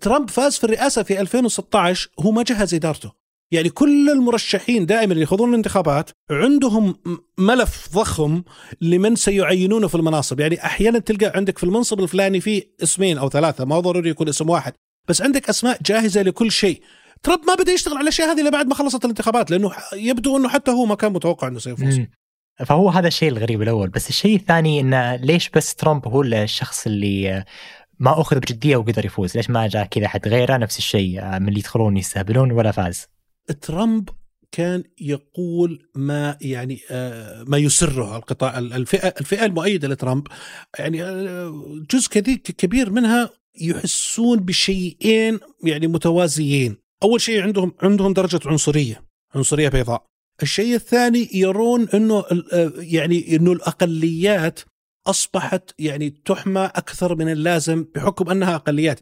ترامب 0.02 0.30
فاز 0.30 0.58
في 0.58 0.64
الرئاسة 0.64 1.04
في 1.04 1.22
2016 1.22 2.10
هو 2.20 2.32
ما 2.32 2.44
جهز 2.44 2.74
إدارته. 2.74 3.12
يعني 3.52 3.70
كل 3.70 4.10
المرشحين 4.10 4.86
دائما 4.86 5.12
اللي 5.12 5.24
يخوضون 5.24 5.50
الانتخابات 5.50 6.10
عندهم 6.32 6.96
ملف 7.38 7.90
ضخم 7.94 8.44
لمن 8.82 9.16
سيعينونه 9.16 9.88
في 9.88 9.96
المناصب. 9.96 10.40
يعني 10.40 10.66
أحيانا 10.66 11.00
تلقى 11.00 11.32
عندك 11.36 11.58
في 11.58 11.64
المنصب 11.64 12.00
الفلاني 12.00 12.40
في 12.40 12.64
اسمين 12.84 13.18
أو 13.18 13.30
ثلاثة 13.30 13.66
ما 13.66 13.80
ضروري 13.80 14.10
يكون 14.10 14.30
اسم 14.30 14.50
واحد 14.50 14.74
بس 15.08 15.22
عندك 15.22 15.50
أسماء 15.50 15.78
جاهزة 15.86 16.22
لكل 16.22 16.52
شيء. 16.52 16.82
ترامب 17.24 17.42
ما 17.48 17.56
بدا 17.56 17.72
يشتغل 17.72 17.94
على 17.94 18.04
الأشياء 18.04 18.32
هذه 18.32 18.42
إلا 18.42 18.50
بعد 18.50 18.68
ما 18.68 18.76
خلصت 18.76 19.06
الانتخابات 19.06 19.52
لأنه 19.52 19.72
يبدو 19.94 20.38
إنه 20.38 20.50
حتى 20.50 20.72
هو 20.72 20.86
ما 20.86 20.96
كان 20.96 21.14
متوقع 21.14 21.48
إنه 21.48 21.60
سيفوز. 21.60 22.00
فهو 22.66 22.90
هذا 22.90 23.08
الشيء 23.08 23.30
الغريب 23.30 23.62
الأول. 23.62 23.90
بس 23.90 24.10
الشيء 24.10 24.36
الثاني 24.36 24.80
انه 24.80 25.16
ليش 25.16 25.50
بس 25.50 25.76
ترامب 25.76 26.08
هو 26.08 26.22
الشخص 26.22 26.88
اللي 26.88 27.46
ما 28.00 28.22
أخذ 28.22 28.40
بجدية 28.40 28.78
وقدر 28.78 29.06
يفوز؟ 29.06 29.38
ليش 29.38 29.50
ما 29.50 29.68
جاء 29.68 29.86
كذا 29.86 30.08
حد 30.08 30.28
غيره؟ 30.28 30.58
نفس 30.58 30.78
الشيء 30.78 31.22
من 31.22 31.48
اللي 31.48 31.60
يدخلون 31.60 31.98
يستهبلون 31.98 32.52
ولا 32.52 32.72
فاز. 32.72 33.08
ترامب 33.62 34.10
كان 34.52 34.84
يقول 35.02 35.90
ما 35.96 36.38
يعني 36.42 36.80
آه، 36.92 37.44
ما 37.48 37.58
يسره 37.58 38.18
القطاع 38.18 38.58
الفئة 38.58 39.08
الفئة 39.08 39.46
المؤيدة 39.46 39.88
لترامب. 39.88 40.28
يعني 40.80 41.04
آه، 41.04 41.64
جزء 41.92 42.10
كبير 42.58 42.90
منها 42.90 43.30
يحسون 43.62 44.40
بشيئين 44.40 45.40
يعني 45.64 45.88
متوازيين. 45.88 46.78
أول 47.04 47.22
شيء 47.22 47.42
عندهم 47.42 47.74
عندهم 47.82 48.14
درجة 48.14 48.40
عنصرية 48.46 49.04
عنصرية 49.36 49.70
بيضاء. 49.70 50.06
الشيء 50.44 50.76
الثاني 50.76 51.30
يرون 51.34 51.90
إنه 51.90 52.26
يعني 52.78 53.36
إنه 53.36 53.52
الأقليات 53.52 54.60
أصبحت 55.08 55.72
يعني 55.80 56.10
تحمى 56.10 56.62
أكثر 56.76 57.16
من 57.16 57.32
اللازم 57.32 57.86
بحكم 57.96 58.30
أنها 58.30 58.56
أقليات. 58.56 59.00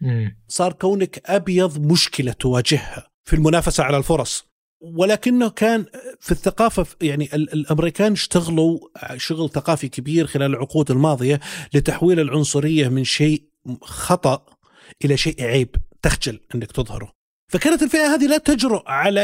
صار 0.48 0.74
كونك 0.74 1.22
أبيض 1.26 1.80
مشكلة 1.92 2.32
تواجهها 2.32 3.08
في 3.26 3.36
المنافسة 3.36 3.84
على 3.84 3.98
الفرص. 3.98 4.48
ولكنه 4.82 5.50
كان 5.50 5.86
في 6.20 6.32
الثقافة 6.32 6.86
يعني 7.02 7.30
الأمريكان 7.36 8.12
اشتغلوا 8.12 8.80
شغل 9.18 9.50
ثقافي 9.50 9.90
كبير 9.90 10.28
خلال 10.28 10.52
العقود 10.52 10.92
الماضية 10.92 11.40
لتحويل 11.74 12.20
العنصرية 12.20 12.88
من 12.88 13.04
شيء 13.04 13.44
خطأ 13.82 14.46
إلى 15.06 15.18
شيء 15.18 15.44
عيب 15.44 15.76
تخجل 16.02 16.40
إنك 16.56 16.72
تظهره. 16.72 17.17
فكانت 17.50 17.84
الفئة 17.84 18.14
هذه 18.16 18.28
لا 18.28 18.38
تجرؤ 18.38 18.84
على 18.88 19.22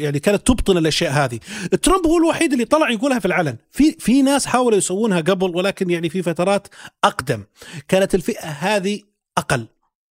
يعني 0.00 0.18
كانت 0.18 0.46
تبطن 0.46 0.76
الأشياء 0.76 1.12
هذه. 1.12 1.40
ترامب 1.82 2.06
هو 2.06 2.18
الوحيد 2.18 2.52
اللي 2.52 2.64
طلع 2.64 2.90
يقولها 2.90 3.18
في 3.18 3.26
العلن. 3.26 3.56
في 3.70 3.92
في 3.92 4.22
ناس 4.22 4.46
حاولوا 4.46 4.78
يسوونها 4.78 5.20
قبل 5.20 5.56
ولكن 5.56 5.90
يعني 5.90 6.08
في 6.08 6.22
فترات 6.22 6.68
أقدم. 7.04 7.44
كانت 7.88 8.14
الفئة 8.14 8.46
هذه 8.46 9.00
أقل. 9.38 9.66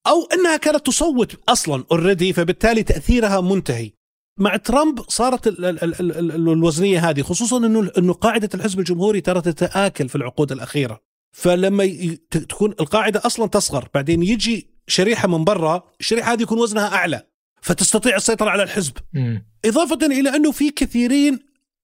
أو 0.07 0.27
إنها 0.33 0.57
كانت 0.57 0.85
تصوت 0.85 1.49
أصلا 1.49 1.83
اوريدي 1.91 2.33
فبالتالي 2.33 2.83
تأثيرها 2.83 3.41
منتهي. 3.41 3.91
مع 4.39 4.55
ترامب 4.55 5.01
صارت 5.09 5.47
ال 5.47 5.65
ال 5.65 5.83
ال 5.83 6.11
ال 6.17 6.31
الوزنية 6.31 7.09
هذه 7.09 7.21
خصوصا 7.21 7.57
إنه 7.97 8.13
قاعدة 8.13 8.49
الحزب 8.53 8.79
الجمهوري 8.79 9.21
ترى 9.21 9.41
تتآكل 9.41 10.09
في 10.09 10.15
العقود 10.15 10.51
الأخيرة. 10.51 11.01
فلما 11.31 12.17
تكون 12.31 12.75
القاعدة 12.79 13.21
أصلا 13.25 13.47
تصغر 13.47 13.89
بعدين 13.93 14.23
يجي 14.23 14.67
شريحة 14.87 15.27
من 15.27 15.43
برا 15.43 15.83
الشريحة 15.99 16.33
هذه 16.33 16.41
يكون 16.41 16.59
وزنها 16.59 16.95
أعلى. 16.95 17.30
فتستطيع 17.61 18.15
السيطرة 18.15 18.49
على 18.49 18.63
الحزب. 18.63 18.93
مم. 19.13 19.45
إضافة 19.65 20.05
إلى 20.05 20.35
أنه 20.35 20.51
في 20.51 20.71
كثيرين 20.71 21.39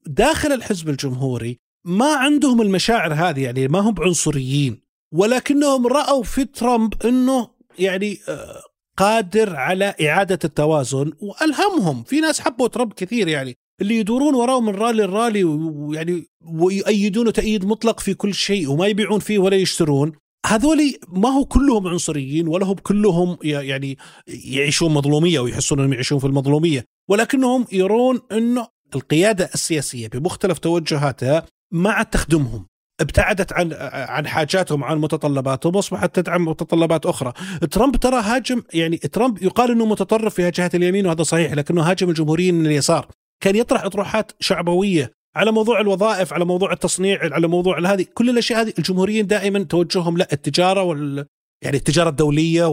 داخل 0.07 0.51
الحزب 0.51 0.89
الجمهوري 0.89 1.57
ما 1.85 2.15
عندهم 2.15 2.61
المشاعر 2.61 3.13
هذه 3.13 3.43
يعني 3.43 3.67
ما 3.67 3.79
هم 3.79 3.95
عنصريين 3.99 4.81
ولكنهم 5.13 5.87
رأوا 5.87 6.23
في 6.23 6.45
ترامب 6.45 6.93
أنه 7.05 7.49
يعني 7.79 8.19
آه، 8.29 8.61
قادر 8.97 9.55
على 9.55 9.95
إعادة 10.01 10.39
التوازن 10.43 11.11
وألهمهم. 11.19 12.03
في 12.03 12.19
ناس 12.19 12.39
حبوا 12.39 12.67
ترامب 12.67 12.93
كثير 12.93 13.27
يعني 13.27 13.55
اللي 13.81 13.95
يدورون 13.99 14.35
وراه 14.35 14.61
من 14.61 14.75
رالي 14.75 15.03
لرالي 15.03 15.43
ويعني 15.43 16.27
ويؤيدونه 16.41 17.31
تأييد 17.31 17.65
مطلق 17.65 17.99
في 17.99 18.13
كل 18.13 18.33
شيء 18.33 18.69
وما 18.69 18.87
يبيعون 18.87 19.19
فيه 19.19 19.39
ولا 19.39 19.55
يشترون. 19.55 20.11
هذولي 20.47 20.99
ما 21.07 21.29
هو 21.29 21.45
كلهم 21.45 21.87
عنصريين 21.87 22.47
ولا 22.47 22.65
هم 22.65 22.75
كلهم 22.75 23.37
يعني 23.43 23.97
يعيشون 24.27 24.93
مظلومية 24.93 25.39
ويحسون 25.39 25.79
إنهم 25.79 25.93
يعيشون 25.93 26.19
في 26.19 26.27
المظلومية 26.27 26.85
ولكنهم 27.09 27.65
يرون 27.71 28.21
انه 28.31 28.67
القيادة 28.95 29.49
السياسية 29.53 30.07
بمختلف 30.07 30.59
توجهاتها 30.59 31.45
ما 31.71 31.91
عاد 31.91 32.05
تخدمهم 32.05 32.65
ابتعدت 33.01 33.53
عن 33.53 33.73
عن 33.91 34.27
حاجاتهم 34.27 34.83
عن 34.83 34.97
متطلباتهم 34.97 35.75
وأصبحت 35.75 36.15
تدعم 36.15 36.45
متطلبات 36.45 37.05
أخرى. 37.05 37.33
ترامب 37.71 37.95
ترى 37.95 38.21
هاجم 38.21 38.63
يعني 38.73 38.97
ترامب 38.97 39.43
يقال 39.43 39.71
إنه 39.71 39.85
متطرف 39.85 40.33
في 40.33 40.51
جهة 40.51 40.71
اليمين 40.73 41.07
وهذا 41.07 41.23
صحيح 41.23 41.53
لكنه 41.53 41.81
هاجم 41.81 42.09
الجمهوريين 42.09 42.55
من 42.55 42.65
اليسار. 42.65 43.07
كان 43.43 43.55
يطرح 43.55 43.83
إطروحات 43.83 44.31
شعبوية 44.39 45.11
على 45.37 45.51
موضوع 45.51 45.81
الوظائف 45.81 46.33
على 46.33 46.45
موضوع 46.45 46.73
التصنيع 46.73 47.19
على 47.21 47.47
موضوع 47.47 47.79
هذه 47.79 48.05
كل 48.13 48.29
الأشياء 48.29 48.61
هذه 48.61 48.73
الجمهوريين 48.77 49.27
دائما 49.27 49.63
توجههم 49.63 50.17
لا 50.17 50.27
التجارة 50.33 50.83
وال 50.83 51.25
يعني 51.61 51.77
التجارة 51.77 52.09
الدولية 52.09 52.65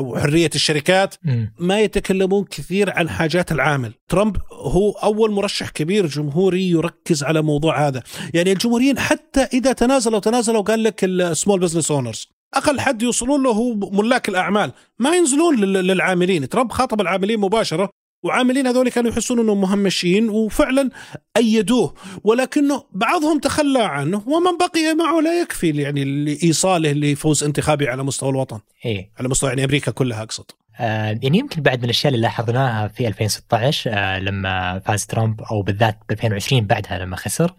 وحرية 0.00 0.50
الشركات 0.54 1.14
ما 1.58 1.80
يتكلمون 1.80 2.44
كثير 2.44 2.90
عن 2.90 3.08
حاجات 3.08 3.52
العامل. 3.52 3.92
ترامب 4.08 4.36
هو 4.52 4.90
أول 4.90 5.30
مرشح 5.30 5.70
كبير 5.70 6.06
جمهوري 6.06 6.70
يركز 6.70 7.24
على 7.24 7.42
موضوع 7.42 7.88
هذا. 7.88 8.02
يعني 8.34 8.52
الجمهوريين 8.52 8.98
حتى 8.98 9.40
إذا 9.40 9.72
تنازلوا 9.72 10.18
تنازلوا 10.18 10.62
قال 10.62 10.82
لك 10.82 11.04
ال 11.04 11.13
small 11.13 11.60
business 11.60 11.90
owners 11.90 12.28
أقل 12.54 12.80
حد 12.80 13.02
يوصلون 13.02 13.42
له 13.42 13.50
هو 13.50 13.74
ملاك 13.74 14.28
الأعمال. 14.28 14.72
ما 14.98 15.16
ينزلون 15.16 15.60
للعاملين. 15.60 16.48
ترامب 16.48 16.72
خاطب 16.72 17.00
العاملين 17.00 17.40
مباشرة 17.40 17.90
وعاملين 18.22 18.66
هذول 18.66 18.88
كانوا 18.88 19.10
يحسون 19.10 19.40
إنهم 19.40 19.60
مهمشين 19.60 20.28
وفعلا 20.28 20.90
أيدوه. 21.36 21.94
ولكنه 22.24 22.84
بعضهم 22.92 23.38
تخلى 23.38 23.82
عنه 23.82 24.22
ومن 24.26 24.58
بقي 24.58 24.94
معه 24.94 25.20
لا 25.20 25.40
يكفي 25.40 25.82
يعني 25.82 26.04
لإيصاله 26.04 26.92
لفوز 26.92 27.44
انتخابي 27.44 27.88
على 27.88 28.02
مستوى 28.02 28.30
الوطن. 28.30 28.60
إيه؟ 28.84 29.10
على 29.18 29.28
مستوى 29.28 29.48
يعني 29.48 29.64
أمريكا 29.64 29.90
كلها 29.90 30.22
أقصد. 30.22 30.44
يعني 30.78 31.38
يمكن 31.38 31.62
بعد 31.62 31.78
من 31.78 31.84
الأشياء 31.84 32.14
اللي 32.14 32.22
لاحظناها 32.22 32.88
في 32.88 33.08
2016 33.08 33.90
آه 33.94 34.18
لما 34.18 34.78
فاز 34.78 35.06
ترامب 35.06 35.40
أو 35.40 35.62
بالذات 35.62 35.98
ب 36.08 36.12
2020 36.12 36.66
بعدها 36.66 36.98
لما 36.98 37.16
خسر 37.16 37.54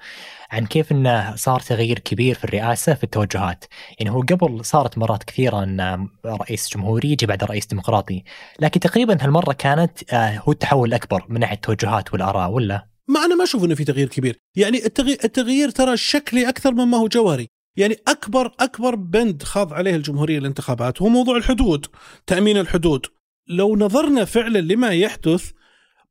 عن 0.51 0.65
كيف 0.65 0.91
إنه 0.91 1.36
صار 1.36 1.60
تغيير 1.60 1.99
كبير 1.99 2.36
في 2.36 2.43
الرئاسة 2.43 2.93
في 2.93 3.03
التوجهات، 3.03 3.65
يعني 3.99 4.12
هو 4.12 4.21
قبل 4.21 4.65
صارت 4.65 4.97
مرات 4.97 5.23
كثيرة 5.23 5.63
إن 5.63 6.08
رئيس 6.25 6.69
جمهوري 6.73 7.12
يجي 7.12 7.25
بعد 7.25 7.43
رئيس 7.43 7.65
ديمقراطي، 7.65 8.23
لكن 8.60 8.80
تقريبا 8.80 9.17
هالمرة 9.23 9.53
كانت 9.53 10.13
آه 10.13 10.41
هو 10.45 10.51
التحول 10.51 10.88
الأكبر 10.89 11.25
من 11.30 11.39
ناحية 11.39 11.56
التوجهات 11.56 12.13
والآراء 12.13 12.51
ولا؟ 12.51 12.88
ما 13.08 13.25
أنا 13.25 13.36
ما 13.36 13.43
أشوف 13.43 13.63
إنه 13.63 13.75
في 13.75 13.84
تغيير 13.84 14.08
كبير، 14.08 14.38
يعني 14.56 14.86
التغيير 15.23 15.69
ترى 15.69 15.97
شكلي 15.97 16.49
أكثر 16.49 16.71
مما 16.71 16.97
هو 16.97 17.08
جوهري، 17.08 17.47
يعني 17.77 17.97
أكبر 18.07 18.51
أكبر 18.59 18.95
بند 18.95 19.43
خاض 19.43 19.73
عليه 19.73 19.95
الجمهورية 19.95 20.37
الانتخابات 20.37 21.01
هو 21.01 21.07
موضوع 21.07 21.37
الحدود، 21.37 21.85
تأمين 22.27 22.57
الحدود. 22.57 23.05
لو 23.47 23.75
نظرنا 23.75 24.25
فعلا 24.25 24.59
لما 24.59 24.89
يحدث 24.89 25.51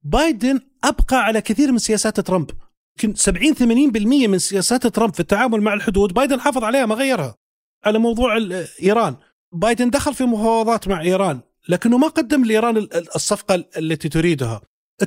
بايدن 0.03 0.61
أبقى 0.85 1.17
على 1.25 1.41
كثير 1.41 1.73
من 1.73 1.79
سياسات 1.79 2.21
ترامب. 2.21 2.51
يمكن 3.03 3.15
70 3.15 3.55
80% 3.55 4.29
من 4.29 4.39
سياسات 4.39 4.87
ترامب 4.87 5.15
في 5.15 5.21
التعامل 5.21 5.61
مع 5.61 5.75
الحدود 5.75 6.13
بايدن 6.13 6.41
حافظ 6.41 6.65
عليها 6.65 6.87
ما 6.87 6.95
غيرها. 6.95 7.37
على 7.85 7.99
موضوع 7.99 8.37
إيران، 8.83 9.17
بايدن 9.53 9.91
دخل 9.91 10.15
في 10.15 10.25
مفاوضات 10.25 10.89
مع 10.89 11.01
إيران، 11.01 11.41
لكنه 11.69 11.99
ما 11.99 12.09
قدم 12.09 12.45
لإيران 12.45 12.89
الصفقة 13.17 13.65
التي 13.77 14.09
تريدها. 14.09 14.61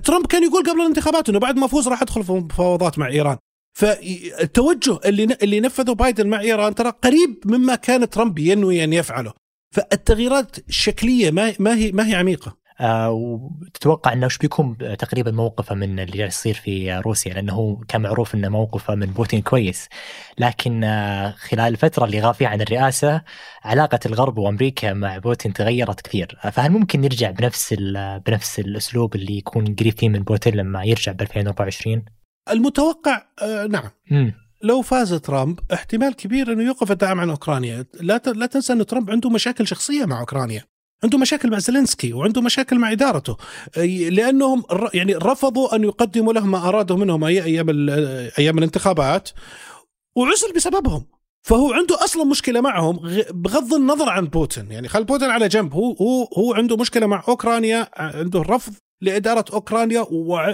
ترامب 0.03 0.27
كان 0.27 0.43
يقول 0.43 0.63
قبل 0.69 0.81
الانتخابات 0.81 1.29
إنه 1.29 1.39
بعد 1.39 1.57
ما 1.57 1.65
افوز 1.65 1.87
راح 1.87 2.01
أدخل 2.01 2.23
في 2.23 2.31
مفاوضات 2.31 2.99
مع 2.99 3.07
إيران. 3.07 3.37
فالتوجه 3.73 4.99
اللي 5.05 5.37
اللي 5.43 5.59
نفذه 5.59 5.91
بايدن 5.93 6.27
مع 6.27 6.39
إيران 6.41 6.75
ترى 6.75 6.89
قريب 6.89 7.41
مما 7.45 7.75
كان 7.75 8.09
ترامب 8.09 8.39
ينوي 8.39 8.83
أن 8.83 8.93
يفعله. 8.93 9.33
فالتغييرات 9.75 10.57
الشكلية 10.69 11.31
ما 11.31 11.53
ما 11.59 11.75
هي 11.75 11.91
ما 11.91 12.07
هي 12.07 12.15
عميقة. 12.15 12.59
آه 12.81 13.11
وتتوقع 13.11 14.13
إنه 14.13 14.25
وش 14.25 14.37
بيكون 14.37 14.77
تقريبا 14.97 15.31
موقفه 15.31 15.75
من 15.75 15.99
اللي 15.99 16.17
جالس 16.17 16.37
يصير 16.39 16.53
في 16.53 16.93
روسيا؟ 16.93 17.33
لأنه 17.33 17.81
كان 17.87 18.01
معروف 18.01 18.35
إنه 18.35 18.49
موقفه 18.49 18.95
من 18.95 19.05
بوتين 19.05 19.41
كويس. 19.41 19.87
لكن 20.37 20.83
آه 20.83 21.31
خلال 21.31 21.67
الفترة 21.73 22.05
اللي 22.05 22.19
غاب 22.21 22.33
فيها 22.33 22.47
عن 22.47 22.61
الرئاسة 22.61 23.21
علاقة 23.63 23.99
الغرب 24.05 24.37
وأمريكا 24.37 24.93
مع 24.93 25.17
بوتين 25.17 25.53
تغيرت 25.53 26.01
كثير. 26.01 26.37
فهل 26.51 26.71
ممكن 26.71 27.03
يرجع 27.03 27.31
بنفس 27.31 27.73
بنفس 28.27 28.59
الأسلوب 28.59 29.15
اللي 29.15 29.37
يكون 29.37 29.75
قريب 29.75 29.99
فيه 29.99 30.09
من 30.09 30.23
بوتين 30.23 30.55
لما 30.55 30.83
يرجع 30.83 31.11
ب 31.11 31.21
2024 31.21 32.05
المتوقع 32.51 33.23
آه 33.41 33.67
نعم. 33.67 33.89
م. 34.11 34.31
لو 34.61 34.81
فاز 34.81 35.13
ترامب 35.13 35.59
احتمال 35.73 36.15
كبير 36.15 36.53
إنه 36.53 36.63
يوقف 36.63 36.91
الدعم 36.91 37.19
عن 37.19 37.29
أوكرانيا، 37.29 37.85
لا 38.01 38.21
لا 38.25 38.45
تنسى 38.45 38.73
إن 38.73 38.85
ترامب 38.85 39.11
عنده 39.11 39.29
مشاكل 39.29 39.67
شخصية 39.67 40.05
مع 40.05 40.19
أوكرانيا. 40.19 40.63
عنده 41.03 41.17
مشاكل 41.17 41.51
مع 41.51 41.59
زيلينسكي 41.59 42.13
وعنده 42.13 42.41
مشاكل 42.41 42.79
مع 42.79 42.91
إدارته. 42.91 43.37
لأنهم 44.09 44.63
يعني 44.93 45.13
رفضوا 45.15 45.75
أن 45.75 45.83
يقدموا 45.83 46.33
له 46.33 46.45
ما 46.45 46.69
أرادوا 46.69 46.97
منهم 46.97 47.23
أيام 47.23 47.89
أيام 48.39 48.57
الانتخابات 48.57 49.29
وعزل 50.15 50.53
بسببهم. 50.55 51.05
فهو 51.41 51.73
عنده 51.73 52.03
أصلا 52.03 52.23
مشكلة 52.23 52.61
معهم 52.61 52.99
بغض 53.31 53.73
النظر 53.73 54.09
عن 54.09 54.25
بوتين. 54.25 54.71
يعني 54.71 54.87
خل 54.87 55.03
بوتين 55.03 55.29
على 55.29 55.47
جنب. 55.47 55.73
هو 55.73 55.93
هو 55.93 56.23
هو 56.37 56.53
عنده 56.53 56.77
مشكلة 56.77 57.07
مع 57.07 57.23
أوكرانيا 57.27 57.87
عنده 57.95 58.41
رفض 58.41 58.73
لإدارة 59.01 59.45
أوكرانيا 59.53 60.05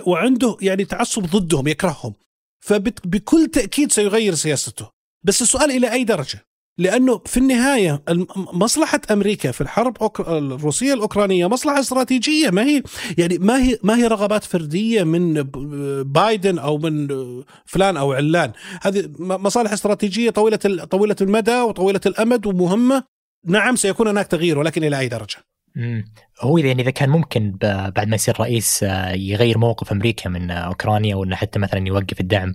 وعنده 0.06 0.58
يعني 0.62 0.86
تعصب 0.86 1.26
ضدهم 1.26 1.68
يكرههم. 1.68 2.14
فبكل 2.66 3.48
تأكيد 3.48 3.92
سيغير 3.92 4.34
سياسته. 4.36 4.90
بس 5.24 5.42
السؤال 5.42 5.72
إلى 5.72 5.92
أي 5.92 6.04
درجة؟ 6.04 6.46
لأنه 6.78 7.22
في 7.26 7.38
النهاية 7.38 8.04
مصلحة 8.36 9.02
أمريكا 9.12 9.52
في 9.52 9.62
الحرب 9.62 9.98
الروسية 10.20 10.94
الأوكرانية 10.94 11.48
مصلحة 11.48 11.80
استراتيجية. 11.80 12.50
ما 12.50 12.64
هي 12.64 12.84
يعني 13.18 13.38
ما 13.38 13.64
هي 13.64 13.78
ما 13.84 13.98
هي 13.98 14.08
رغبات 14.08 14.44
فردية 14.44 15.04
من 15.04 15.44
بايدن 16.04 16.60
أو 16.60 16.78
من 16.78 17.08
فلان 17.66 17.98
أو 17.98 18.14
علان. 18.14 18.52
هذه 18.82 19.10
مصالح 19.20 19.74
استراتيجية 19.74 20.30
طويلة 20.30 20.86
طويلة 20.86 21.16
المدى 21.22 21.62
وطويلة 21.62 22.02
الأمد 22.06 22.46
ومهمة. 22.46 23.04
نعم 23.46 23.76
سيكون 23.76 24.08
هناك 24.08 24.28
تغيير 24.28 24.60
ولكن 24.60 24.84
إلى 24.84 25.00
أي 25.00 25.08
درجة؟ 25.08 25.38
مم. 25.76 26.06
هو 26.42 26.58
يعني 26.58 26.82
إذا 26.82 26.92
كان 26.92 27.10
ممكن 27.10 27.58
بعد 27.96 28.08
ما 28.08 28.16
يصير 28.16 28.40
رئيس 28.40 28.84
آه، 28.84 29.12
يغير 29.12 29.58
موقف 29.58 29.92
أمريكا 29.92 30.30
من 30.30 30.52
أوكرانيا 30.52 31.16
وإنه 31.16 31.36
حتى 31.36 31.60
مثلا 31.60 31.88
يوقف 31.88 32.20
الدعم 32.20 32.54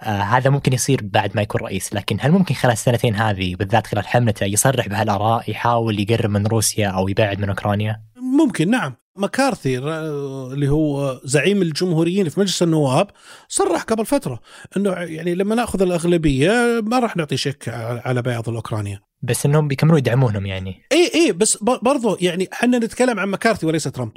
آه 0.00 0.22
هذا 0.22 0.50
ممكن 0.50 0.72
يصير 0.72 1.00
بعد 1.02 1.36
ما 1.36 1.42
يكون 1.42 1.60
رئيس. 1.60 1.94
لكن 1.94 2.16
هل 2.20 2.30
ممكن 2.30 2.54
خلال 2.54 2.72
السنتين 2.72 3.14
هذه 3.14 3.54
بالذات 3.54 3.86
خلال 3.86 4.06
حملته 4.06 4.44
يصرح 4.44 4.88
بهالآراء 4.88 5.50
يحاول 5.50 6.00
يقرب 6.00 6.30
من 6.30 6.46
روسيا 6.46 6.88
أو 6.88 7.08
يبعد 7.08 7.40
من 7.40 7.48
أوكرانيا؟ 7.48 8.02
ممكن 8.38 8.70
نعم. 8.70 9.03
مكارثي 9.16 9.78
اللي 9.78 10.68
هو 10.68 11.20
زعيم 11.24 11.62
الجمهوريين 11.62 12.28
في 12.28 12.40
مجلس 12.40 12.62
النواب 12.62 13.10
صرح 13.48 13.82
قبل 13.82 14.06
فترة 14.06 14.40
إنه 14.76 14.90
يعني 14.92 15.34
لما 15.34 15.54
نأخذ 15.54 15.82
الأغلبية 15.82 16.80
ما 16.82 16.98
راح 16.98 17.16
نعطي 17.16 17.36
شك 17.36 17.68
على 18.04 18.22
بياض 18.22 18.48
الاوكرانيا 18.48 19.00
بس 19.22 19.46
إنهم 19.46 19.68
بيكملوا 19.68 19.98
يدعمونهم 19.98 20.46
يعني. 20.46 20.82
اي 20.92 21.10
اي 21.14 21.32
بس 21.32 21.58
برضو 21.62 22.16
يعني 22.20 22.48
إحنا 22.52 22.78
نتكلم 22.78 23.20
عن 23.20 23.28
مكارثي 23.28 23.66
وليس 23.66 23.84
ترامب. 23.84 24.12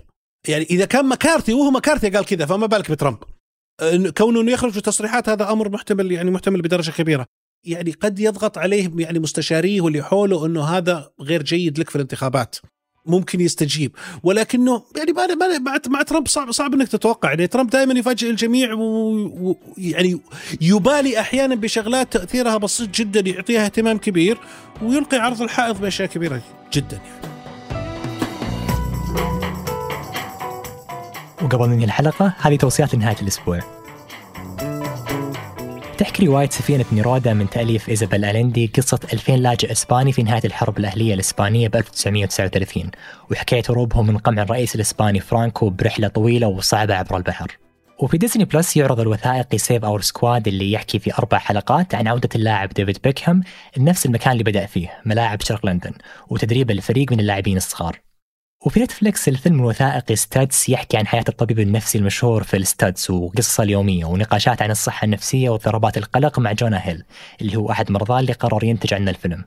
يعني 0.48 0.66
إذا 0.66 0.86
كان 0.86 1.06
مكارثي 1.06 1.54
وهو 1.54 1.72
مكارثي 1.72 2.10
قال 2.10 2.26
كذا 2.26 2.46
فما 2.46 2.66
بالك 2.66 2.92
بترامب. 2.92 3.18
كونه 4.18 4.42
إنه 4.42 4.52
يخرج 4.52 4.80
تصريحات 4.80 5.30
هذا 5.30 5.52
أمر 5.52 5.70
محتمل 5.70 6.12
يعني 6.12 6.32
محتمل 6.32 6.62
بدرجة 6.62 6.92
كبيرة. 6.92 7.26
يعني 7.66 7.92
قد 7.92 8.20
يضغط 8.20 8.58
عليه 8.58 8.92
يعني 8.98 9.20
مستشاريه 9.20 9.82
واللي 9.82 10.04
حوله 10.04 10.46
إنه 10.46 10.64
هذا 10.64 11.12
غير 11.22 11.44
جيد 11.44 11.80
لك 11.80 11.90
في 11.90 11.96
الانتخابات. 11.96 12.56
ممكن 13.10 13.42
يستجيب. 13.42 13.96
ولكنه 14.24 14.84
يعني 14.98 15.12
ما 15.12 15.58
مع, 15.60 15.78
مع 15.88 16.02
ترامب 16.02 16.28
صعب 16.28 16.52
صعب 16.52 16.74
إنك 16.74 16.88
تتوقع. 16.88 17.30
يعني 17.30 17.48
ترامب 17.48 17.70
دائما 17.70 18.00
يفاجئ 18.00 18.30
الجميع 18.30 18.74
ويعني 18.74 20.20
يبالي 20.62 21.20
أحيانا 21.20 21.56
بشغلات 21.56 22.14
تأثيرها 22.14 22.58
بسيط 22.58 22.90
جدا 22.90 23.20
يعطيها 23.20 23.66
اهتمام 23.66 23.98
كبير 23.98 24.38
ويلقي 24.82 25.18
عرض 25.18 25.42
الحائط 25.42 25.78
بأشياء 25.78 26.10
كبيرة 26.10 26.42
جدا. 26.74 27.02
يعني 27.02 27.28
وقبل 31.42 31.70
ننهي 31.70 31.86
الحلقة 31.86 32.34
هذه 32.40 32.56
توصيات 32.56 32.96
لنهاية 32.96 33.22
الأسبوع. 33.22 33.77
تحكي 35.98 36.26
رواية 36.26 36.50
سفينة 36.50 36.86
نيرودا 36.92 37.34
من 37.34 37.50
تأليف 37.50 37.90
إيزابيل 37.90 38.26
أليندي 38.26 38.72
قصة 38.76 39.00
2000 39.14 39.36
لاجئ 39.36 39.72
إسباني 39.72 40.12
في 40.12 40.24
نهاية 40.24 40.42
الحرب 40.46 40.78
الأهلية 40.78 41.14
الإسبانية 41.14 41.68
ب 41.68 41.76
1939 41.76 42.92
وحكاية 43.32 43.64
هروبهم 43.70 44.08
من 44.08 44.18
قمع 44.18 44.42
الرئيس 44.42 44.76
الإسباني 44.76 45.20
فرانكو 45.20 45.70
برحلة 45.70 46.08
طويلة 46.08 46.48
وصعبة 46.48 46.96
عبر 46.96 47.18
البحر. 47.18 47.58
وفي 48.00 48.18
ديزني 48.18 48.46
بلس 48.46 48.78
يعرض 48.78 49.00
الوثائقي 49.00 49.58
Save 49.58 49.86
Our 49.86 50.02
Squad 50.02 50.48
اللي 50.48 50.72
يحكي 50.72 51.00
في 51.00 51.14
أربع 51.14 51.38
حلقات 51.38 51.96
عن 51.96 52.08
عودة 52.08 52.30
اللاعب 52.36 52.70
ديفيد 52.70 52.98
بيكهام 53.04 53.44
لنفس 53.78 54.06
المكان 54.06 54.32
اللي 54.32 54.44
بدأ 54.44 54.66
فيه 54.66 54.94
ملاعب 55.06 55.42
شرق 55.42 55.66
لندن 55.66 55.92
وتدريب 56.30 56.72
الفريق 56.72 57.12
من 57.12 57.20
اللاعبين 57.20 57.58
الصغار. 57.58 58.07
وفي 58.66 58.80
نتفلكس 58.80 59.28
الفيلم 59.28 59.60
الوثائقي 59.60 60.16
ستاتز 60.16 60.66
يحكي 60.70 60.98
عن 60.98 61.08
حياة 61.08 61.24
الطبيب 61.30 61.60
النفسي 61.60 61.98
المشهور 61.98 62.44
فيل 62.44 62.58
ستاتز 62.58 63.12
وقصصه 63.12 63.64
اليومية 63.64 64.06
ونقاشات 64.06 64.62
عن 64.62 64.72
الصحة 64.72 65.06
النفسية 65.06 65.50
وضربات 65.50 65.98
القلق 65.98 66.40
مع 66.40 66.52
جونا 66.52 66.78
هيل 66.84 67.04
اللي 67.42 67.56
هو 67.56 67.72
أحد 67.72 67.92
مرضاه 67.92 68.20
اللي 68.20 68.34
قرر 68.34 68.64
ينتج 68.64 68.94
عنه 68.94 69.12
الفيلم. 69.12 69.46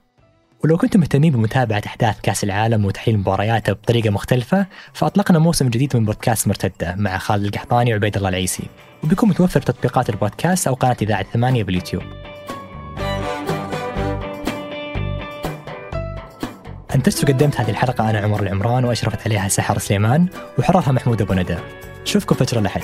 ولو 0.64 0.76
كنتم 0.76 1.00
مهتمين 1.00 1.32
بمتابعة 1.32 1.82
أحداث 1.86 2.20
كأس 2.20 2.44
العالم 2.44 2.84
وتحليل 2.84 3.18
مبارياته 3.18 3.72
بطريقة 3.72 4.10
مختلفة 4.10 4.66
فأطلقنا 4.92 5.38
موسم 5.38 5.68
جديد 5.68 5.96
من 5.96 6.04
بودكاست 6.04 6.48
مرتدة 6.48 6.94
مع 6.94 7.18
خالد 7.18 7.44
القحطاني 7.44 7.92
وعبيد 7.92 8.16
الله 8.16 8.28
العيسي. 8.28 8.64
وبيكون 9.04 9.28
متوفر 9.28 9.60
تطبيقات 9.60 10.10
البودكاست 10.10 10.68
أو 10.68 10.74
قناة 10.74 10.96
إذاعة 11.02 11.22
ثمانية 11.32 11.64
باليوتيوب. 11.64 12.02
أنتجت 16.94 17.24
وقدمت 17.24 17.60
هذه 17.60 17.70
الحلقة؟ 17.70 18.10
أنا 18.10 18.18
عمر 18.18 18.42
العمران 18.42 18.84
وأشرفت 18.84 19.18
عليها 19.24 19.48
سحر 19.48 19.78
سليمان 19.78 20.26
وحررها 20.58 20.92
محمود 20.92 21.22
أبو 21.22 21.32
ندى. 21.34 21.56
نشوفكم 22.02 22.34
فجر 22.34 22.58
الأحد. 22.58 22.82